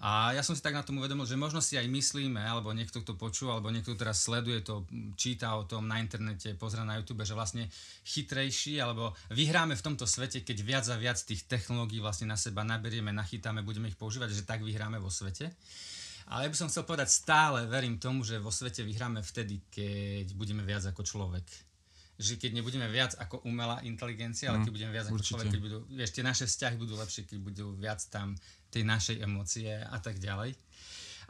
A 0.03 0.35
ja 0.35 0.43
som 0.43 0.51
si 0.51 0.59
tak 0.59 0.75
na 0.75 0.83
tom 0.83 0.99
uvedomil, 0.99 1.23
že 1.23 1.39
možno 1.39 1.63
si 1.63 1.79
aj 1.79 1.87
myslíme, 1.87 2.39
alebo 2.43 2.75
niekto 2.75 3.01
to 3.01 3.15
počul, 3.15 3.55
alebo 3.55 3.71
niekto 3.71 3.95
teraz 3.95 4.21
sleduje 4.27 4.59
to, 4.59 4.83
číta 5.15 5.55
o 5.55 5.63
tom 5.63 5.87
na 5.87 5.97
internete, 5.97 6.59
pozrie 6.59 6.83
na 6.83 6.99
YouTube, 6.99 7.23
že 7.23 7.31
vlastne 7.31 7.71
chytrejší, 8.03 8.83
alebo 8.83 9.15
vyhráme 9.31 9.79
v 9.79 9.85
tomto 9.85 10.03
svete, 10.03 10.43
keď 10.43 10.57
viac 10.59 10.85
a 10.91 10.99
viac 10.99 11.17
tých 11.23 11.47
technológií 11.47 12.03
vlastne 12.03 12.27
na 12.27 12.35
seba 12.35 12.67
naberieme, 12.67 13.15
nachytáme, 13.15 13.63
budeme 13.63 13.87
ich 13.87 13.97
používať, 13.97 14.35
že 14.35 14.43
tak 14.43 14.61
vyhráme 14.61 14.99
vo 14.99 15.07
svete. 15.07 15.55
Ale 16.31 16.47
ja 16.47 16.49
by 16.51 16.57
som 16.57 16.69
chcel 16.71 16.87
povedať, 16.87 17.09
stále 17.11 17.67
verím 17.67 17.99
tomu, 17.99 18.23
že 18.23 18.39
vo 18.39 18.53
svete 18.53 18.85
vyhráme 18.85 19.19
vtedy, 19.19 19.63
keď 19.67 20.35
budeme 20.37 20.63
viac 20.63 20.87
ako 20.87 21.03
človek. 21.03 21.45
Že 22.19 22.37
keď 22.37 22.51
nebudeme 22.55 22.87
viac 22.87 23.17
ako 23.17 23.43
umelá 23.43 23.81
inteligencia, 23.83 24.53
ale 24.53 24.61
mm, 24.61 24.65
keď 24.69 24.73
budeme 24.73 24.93
viac 24.93 25.07
ako 25.09 25.17
určite. 25.17 25.29
človek, 25.33 25.47
keď 25.51 25.61
budú, 25.61 25.77
vieš, 25.91 26.11
tie 26.13 26.23
naše 26.23 26.45
vzťahy 26.45 26.75
budú 26.77 26.93
lepšie, 26.95 27.21
keď 27.25 27.37
budú 27.41 27.65
viac 27.75 27.99
tam 28.07 28.37
tej 28.69 28.83
našej 28.85 29.17
emócie 29.21 29.73
a 29.73 29.97
tak 29.99 30.21
ďalej. 30.21 30.55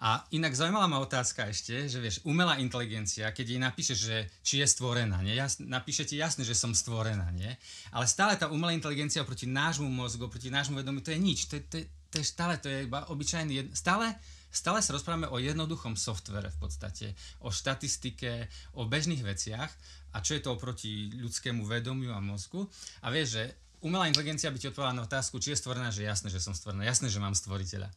A 0.03 0.25
inak 0.33 0.51
zaujímavá 0.51 0.89
ma 0.89 0.99
otázka 0.99 1.47
ešte, 1.47 1.87
že 1.87 2.01
vieš, 2.01 2.19
umelá 2.25 2.57
inteligencia, 2.57 3.29
keď 3.31 3.45
jej 3.45 3.61
napíše, 3.61 3.95
že 3.95 4.27
či 4.41 4.59
je 4.59 4.67
stvorená, 4.67 5.21
nie? 5.21 5.37
Jas, 5.37 5.61
napíše 5.61 6.03
ti 6.03 6.17
jasne, 6.17 6.41
že 6.43 6.57
som 6.57 6.75
stvorená, 6.75 7.29
nie? 7.31 7.47
Ale 7.93 8.09
stále 8.09 8.35
tá 8.35 8.49
umelá 8.49 8.73
inteligencia 8.73 9.23
proti 9.23 9.45
nášmu 9.45 9.87
mozgu, 9.87 10.27
proti 10.27 10.49
nášmu 10.49 10.81
vedomiu, 10.81 10.99
to 10.99 11.13
je 11.13 11.19
nič. 11.21 11.47
To 11.47 11.55
je, 11.55 11.63
to 11.63 11.75
je, 11.79 11.85
to 12.09 12.15
je 12.19 12.25
stále, 12.25 12.57
to 12.57 12.67
je 12.67 12.89
iba 12.89 13.05
obyčajný, 13.07 13.71
stále 13.77 14.11
Stále 14.53 14.85
sa 14.85 14.93
rozprávame 14.93 15.25
o 15.33 15.41
jednoduchom 15.41 15.97
softvere 15.97 16.53
v 16.53 16.57
podstate, 16.61 17.17
o 17.41 17.49
štatistike, 17.49 18.45
o 18.77 18.85
bežných 18.85 19.25
veciach 19.25 19.71
a 20.13 20.21
čo 20.21 20.37
je 20.37 20.45
to 20.45 20.53
oproti 20.53 21.09
ľudskému 21.09 21.65
vedomiu 21.65 22.13
a 22.13 22.21
mozgu. 22.21 22.69
A 23.01 23.09
vieš, 23.09 23.41
že 23.41 23.43
umelá 23.83 24.07
inteligencia 24.07 24.49
by 24.49 24.57
ti 24.57 24.71
odpovedala 24.71 25.03
na 25.03 25.05
otázku, 25.05 25.37
či 25.43 25.53
je 25.53 25.59
stvorená, 25.59 25.91
že 25.91 26.07
jasné, 26.07 26.31
že 26.31 26.39
som 26.39 26.55
stvorená, 26.55 26.87
jasné, 26.87 27.11
že 27.11 27.19
mám 27.19 27.35
stvoriteľa. 27.35 27.91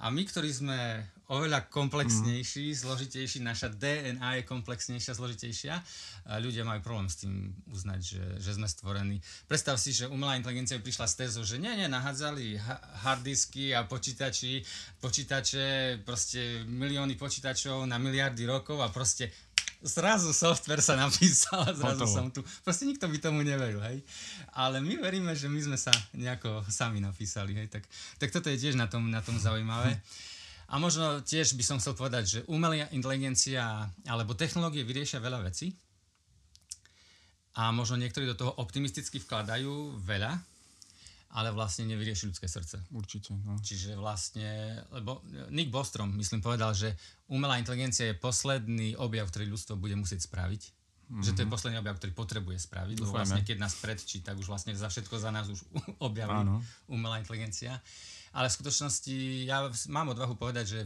A 0.00 0.08
my, 0.08 0.22
ktorí 0.24 0.48
sme 0.48 1.04
oveľa 1.28 1.68
komplexnejší, 1.68 2.72
mm. 2.72 2.78
zložitejší, 2.80 3.44
naša 3.44 3.68
DNA 3.68 4.40
je 4.40 4.48
komplexnejšia, 4.48 5.12
zložitejšia, 5.12 5.74
a 6.28 6.40
ľudia 6.40 6.64
majú 6.64 6.80
problém 6.80 7.08
s 7.08 7.20
tým 7.20 7.52
uznať, 7.68 8.00
že, 8.00 8.24
že 8.40 8.50
sme 8.56 8.64
stvorení. 8.64 9.20
Predstav 9.44 9.76
si, 9.76 9.92
že 9.92 10.08
umelá 10.08 10.40
inteligencia 10.40 10.80
by 10.80 10.84
prišla 10.88 11.06
s 11.08 11.18
tézou, 11.18 11.42
že 11.44 11.60
nie, 11.60 11.72
nie, 11.76 11.88
nahádzali 11.88 12.56
harddisky 13.04 13.76
a 13.76 13.84
počítači, 13.84 14.64
počítače, 15.02 16.00
proste 16.04 16.64
milióny 16.64 17.20
počítačov 17.20 17.84
na 17.84 18.00
miliardy 18.00 18.48
rokov 18.48 18.80
a 18.80 18.88
proste 18.88 19.28
zrazu 19.82 20.34
software 20.34 20.82
sa 20.82 20.98
napísal 20.98 21.62
a 21.62 21.70
zrazu 21.70 22.04
Hotovo. 22.04 22.14
som 22.14 22.26
tu. 22.34 22.40
Proste 22.66 22.84
nikto 22.86 23.06
by 23.06 23.18
tomu 23.22 23.46
neveril, 23.46 23.78
hej. 23.82 24.02
Ale 24.54 24.82
my 24.82 24.98
veríme, 24.98 25.32
že 25.38 25.46
my 25.46 25.60
sme 25.62 25.78
sa 25.78 25.94
nejako 26.14 26.66
sami 26.66 26.98
napísali, 26.98 27.54
hej. 27.54 27.70
Tak, 27.70 27.84
tak 28.18 28.28
toto 28.34 28.50
je 28.50 28.58
tiež 28.58 28.74
na 28.74 28.90
tom, 28.90 29.06
na 29.10 29.22
tom 29.22 29.38
zaujímavé. 29.38 29.94
A 30.68 30.76
možno 30.76 31.24
tiež 31.24 31.56
by 31.56 31.64
som 31.64 31.78
chcel 31.80 31.96
povedať, 31.96 32.24
že 32.28 32.40
umelá 32.50 32.90
inteligencia 32.92 33.88
alebo 34.04 34.36
technológie 34.36 34.84
vyriešia 34.84 35.22
veľa 35.22 35.40
vecí. 35.48 35.72
A 37.56 37.72
možno 37.72 37.98
niektorí 37.98 38.28
do 38.28 38.38
toho 38.38 38.52
optimisticky 38.60 39.18
vkladajú 39.18 39.98
veľa, 40.04 40.38
ale 41.28 41.52
vlastne 41.52 41.84
nevyrieši 41.92 42.32
ľudské 42.32 42.48
srdce. 42.48 42.80
Určite. 42.88 43.36
No. 43.44 43.60
Čiže 43.60 44.00
vlastne, 44.00 44.80
lebo 44.88 45.20
Nick 45.52 45.68
Bostrom, 45.68 46.16
myslím, 46.16 46.40
povedal, 46.40 46.72
že 46.72 46.96
umelá 47.28 47.60
inteligencia 47.60 48.08
je 48.08 48.16
posledný 48.16 48.96
objav, 48.96 49.28
ktorý 49.28 49.52
ľudstvo 49.52 49.76
bude 49.76 49.92
musieť 49.92 50.24
spraviť. 50.24 50.62
Mm-hmm. 51.08 51.24
Že 51.24 51.32
to 51.32 51.40
je 51.40 51.48
mhm. 51.48 51.54
posledný 51.56 51.76
objav, 51.80 51.96
ktorý 51.96 52.12
potrebuje 52.12 52.58
spraviť. 52.68 52.96
Lebo 53.00 53.12
vlastne, 53.16 53.40
keď 53.40 53.56
nás 53.60 53.76
predčí, 53.80 54.20
tak 54.20 54.36
už 54.36 54.48
vlastne 54.48 54.76
za 54.76 54.92
všetko 54.92 55.16
za 55.16 55.32
nás 55.32 55.48
už 55.48 55.60
objaví 56.04 56.44
Áno. 56.44 56.60
umelá 56.88 57.16
inteligencia. 57.20 57.80
Ale 58.36 58.52
v 58.52 58.56
skutočnosti 58.60 59.16
ja 59.48 59.64
mám 59.88 60.12
odvahu 60.12 60.36
povedať, 60.36 60.66
že 60.68 60.80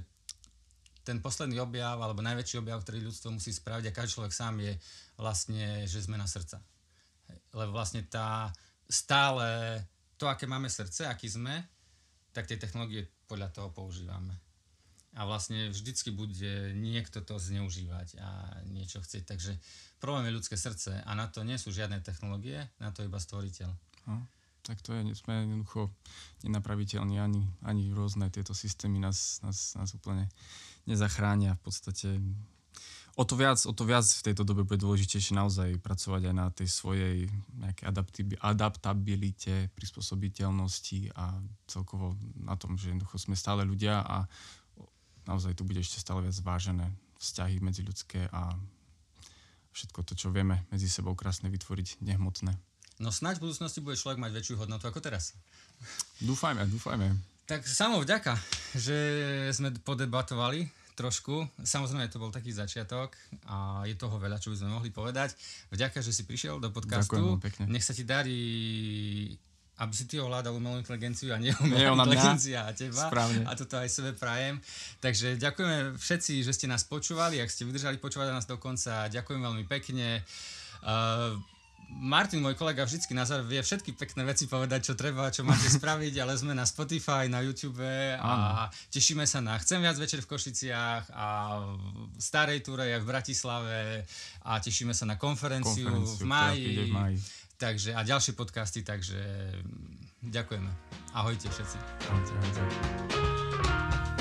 ten 1.03 1.19
posledný 1.19 1.59
objav, 1.59 1.99
alebo 1.99 2.23
najväčší 2.23 2.63
objav, 2.63 2.87
ktorý 2.87 3.03
ľudstvo 3.03 3.35
musí 3.35 3.51
spraviť 3.51 3.91
a 3.91 3.95
každý 3.95 4.23
človek 4.23 4.31
sám 4.31 4.63
je 4.63 4.79
vlastne, 5.19 5.91
že 5.91 6.07
zmena 6.07 6.31
srdca. 6.31 6.63
Lebo 7.51 7.75
vlastne 7.75 8.07
tá 8.07 8.55
stále 8.87 9.83
to, 10.23 10.31
aké 10.31 10.47
máme 10.47 10.71
srdce, 10.71 11.11
aký 11.11 11.27
sme, 11.27 11.67
tak 12.31 12.47
tie 12.47 12.55
technológie 12.55 13.11
podľa 13.27 13.51
toho 13.51 13.75
používame. 13.75 14.39
A 15.19 15.27
vlastne 15.27 15.75
vždycky 15.75 16.15
bude 16.15 16.71
niekto 16.79 17.19
to 17.27 17.43
zneužívať 17.43 18.23
a 18.23 18.31
niečo 18.71 19.03
chcieť. 19.03 19.27
Takže 19.27 19.59
problém 19.99 20.31
je 20.31 20.37
ľudské 20.39 20.55
srdce 20.55 21.03
a 21.03 21.11
na 21.19 21.27
to 21.27 21.43
nie 21.43 21.59
sú 21.59 21.75
žiadne 21.75 21.99
technológie, 22.07 22.71
na 22.79 22.95
to 22.95 23.03
iba 23.03 23.19
stvoriteľ. 23.19 23.75
No, 24.07 24.23
tak 24.63 24.79
to 24.79 24.95
je, 24.95 25.03
sme 25.19 25.43
jednoducho 25.43 25.91
nenapraviteľní, 26.47 27.19
ani, 27.19 27.43
ani 27.67 27.91
rôzne 27.91 28.31
tieto 28.31 28.55
systémy 28.55 29.03
nás, 29.03 29.43
nás, 29.43 29.75
nás 29.75 29.91
úplne 29.99 30.31
nezachránia. 30.87 31.59
V 31.59 31.63
podstate 31.67 32.23
o 33.17 33.25
to 33.25 33.35
viac, 33.37 33.61
o 33.69 33.73
to 33.77 33.85
viac 33.85 34.05
v 34.05 34.25
tejto 34.25 34.43
dobe 34.45 34.65
bude 34.65 34.81
dôležitejšie 34.81 35.37
naozaj 35.37 35.77
pracovať 35.85 36.33
aj 36.33 36.35
na 36.35 36.47
tej 36.49 36.69
svojej 36.69 37.29
nejakej 37.61 37.87
adaptabilite, 38.41 39.69
prispôsobiteľnosti 39.77 41.13
a 41.13 41.37
celkovo 41.69 42.17
na 42.41 42.57
tom, 42.57 42.81
že 42.81 42.93
jednoducho 42.93 43.21
sme 43.21 43.37
stále 43.37 43.69
ľudia 43.69 44.01
a 44.01 44.25
naozaj 45.29 45.53
tu 45.55 45.69
bude 45.69 45.81
ešte 45.85 46.01
stále 46.01 46.25
viac 46.25 46.37
vážené 46.41 46.89
vzťahy 47.21 47.63
medzi 47.63 47.85
ľudské 47.85 48.27
a, 48.33 48.57
všetko 49.73 50.05
to, 50.05 50.13
čo 50.13 50.29
vieme 50.29 50.69
medzi 50.69 50.89
sebou 50.89 51.17
krásne 51.17 51.49
vytvoriť, 51.49 52.05
nehmotné. 52.05 52.53
No 53.01 53.09
snáď 53.09 53.41
v 53.41 53.49
budúcnosti 53.49 53.81
bude 53.81 53.97
človek 53.97 54.21
mať 54.21 54.31
väčšiu 54.37 54.55
hodnotu 54.61 54.85
ako 54.85 55.01
teraz. 55.01 55.33
Dúfajme, 56.21 56.69
dúfajme. 56.69 57.09
Tak 57.49 57.67
samo 57.67 57.99
vďaka, 58.05 58.39
že 58.79 58.97
sme 59.51 59.75
podebatovali 59.83 60.82
trošku. 60.95 61.49
Samozrejme, 61.61 62.09
to 62.13 62.21
bol 62.21 62.33
taký 62.33 62.53
začiatok 62.53 63.17
a 63.49 63.83
je 63.89 63.97
toho 63.97 64.17
veľa, 64.17 64.39
čo 64.39 64.53
by 64.53 64.57
sme 64.63 64.71
mohli 64.77 64.91
povedať. 64.93 65.35
Vďaka, 65.73 66.05
že 66.05 66.13
si 66.13 66.29
prišiel 66.29 66.61
do 66.61 66.69
podcastu. 66.71 67.41
Ďakujem. 67.41 67.69
Nech 67.69 67.85
sa 67.85 67.97
ti 67.97 68.05
darí 68.05 68.41
aby 69.83 69.95
si 69.97 70.05
ty 70.07 70.21
ovládal 70.23 70.55
umelú 70.55 70.79
inteligenciu 70.79 71.35
a 71.35 71.43
nie 71.43 71.51
umelá 71.59 72.07
inteligencia 72.07 72.69
a 72.69 72.71
teba. 72.71 73.09
Správne. 73.09 73.43
A 73.49 73.57
toto 73.59 73.81
aj 73.81 73.91
sebe 73.91 74.15
prajem. 74.15 74.63
Takže 75.03 75.41
ďakujeme 75.43 75.99
všetci, 75.99 76.45
že 76.47 76.53
ste 76.55 76.71
nás 76.71 76.87
počúvali. 76.87 77.43
Ak 77.43 77.51
ste 77.51 77.67
vydržali 77.67 77.99
počúvať 77.99 78.31
nás 78.31 78.47
do 78.47 78.61
konca, 78.63 79.11
ďakujem 79.11 79.43
veľmi 79.43 79.65
pekne. 79.67 80.23
Uh, 80.87 81.35
Martin, 81.93 82.41
môj 82.41 82.57
kolega, 82.57 82.89
vždycky 82.89 83.13
na 83.13 83.29
záver 83.29 83.47
vie 83.47 83.61
všetky 83.61 83.93
pekné 83.93 84.25
veci 84.25 84.49
povedať, 84.49 84.93
čo 84.93 84.95
treba, 84.97 85.29
čo 85.29 85.45
máte 85.45 85.69
spraviť, 85.79 86.15
ale 86.25 86.33
sme 86.35 86.57
na 86.57 86.65
Spotify, 86.65 87.29
na 87.29 87.45
YouTube 87.45 87.85
a 87.85 88.19
ano. 88.19 88.47
tešíme 88.89 89.29
sa 89.29 89.45
na 89.45 89.61
Chcem 89.61 89.85
viac 89.85 90.01
večer 90.01 90.25
v 90.25 90.31
Košiciach 90.33 91.13
a 91.13 91.27
v 91.63 92.21
Starej 92.21 92.65
túre 92.65 92.89
aj 92.97 93.01
v 93.05 93.07
Bratislave 93.07 93.79
a 94.49 94.59
tešíme 94.59 94.97
sa 94.97 95.05
na 95.05 95.21
konferenciu, 95.21 95.91
konferenciu 95.93 96.17
v 96.17 96.29
máji. 96.29 96.73
V 96.75 96.93
máji. 96.93 97.19
Takže, 97.61 97.91
a 97.95 98.03
ďalšie 98.03 98.35
podcasty, 98.35 98.83
takže 98.83 99.23
ďakujeme. 100.27 100.71
Ahojte 101.15 101.47
všetci. 101.47 101.79
Ahojte, 102.11 102.33
ahojte. 102.35 104.12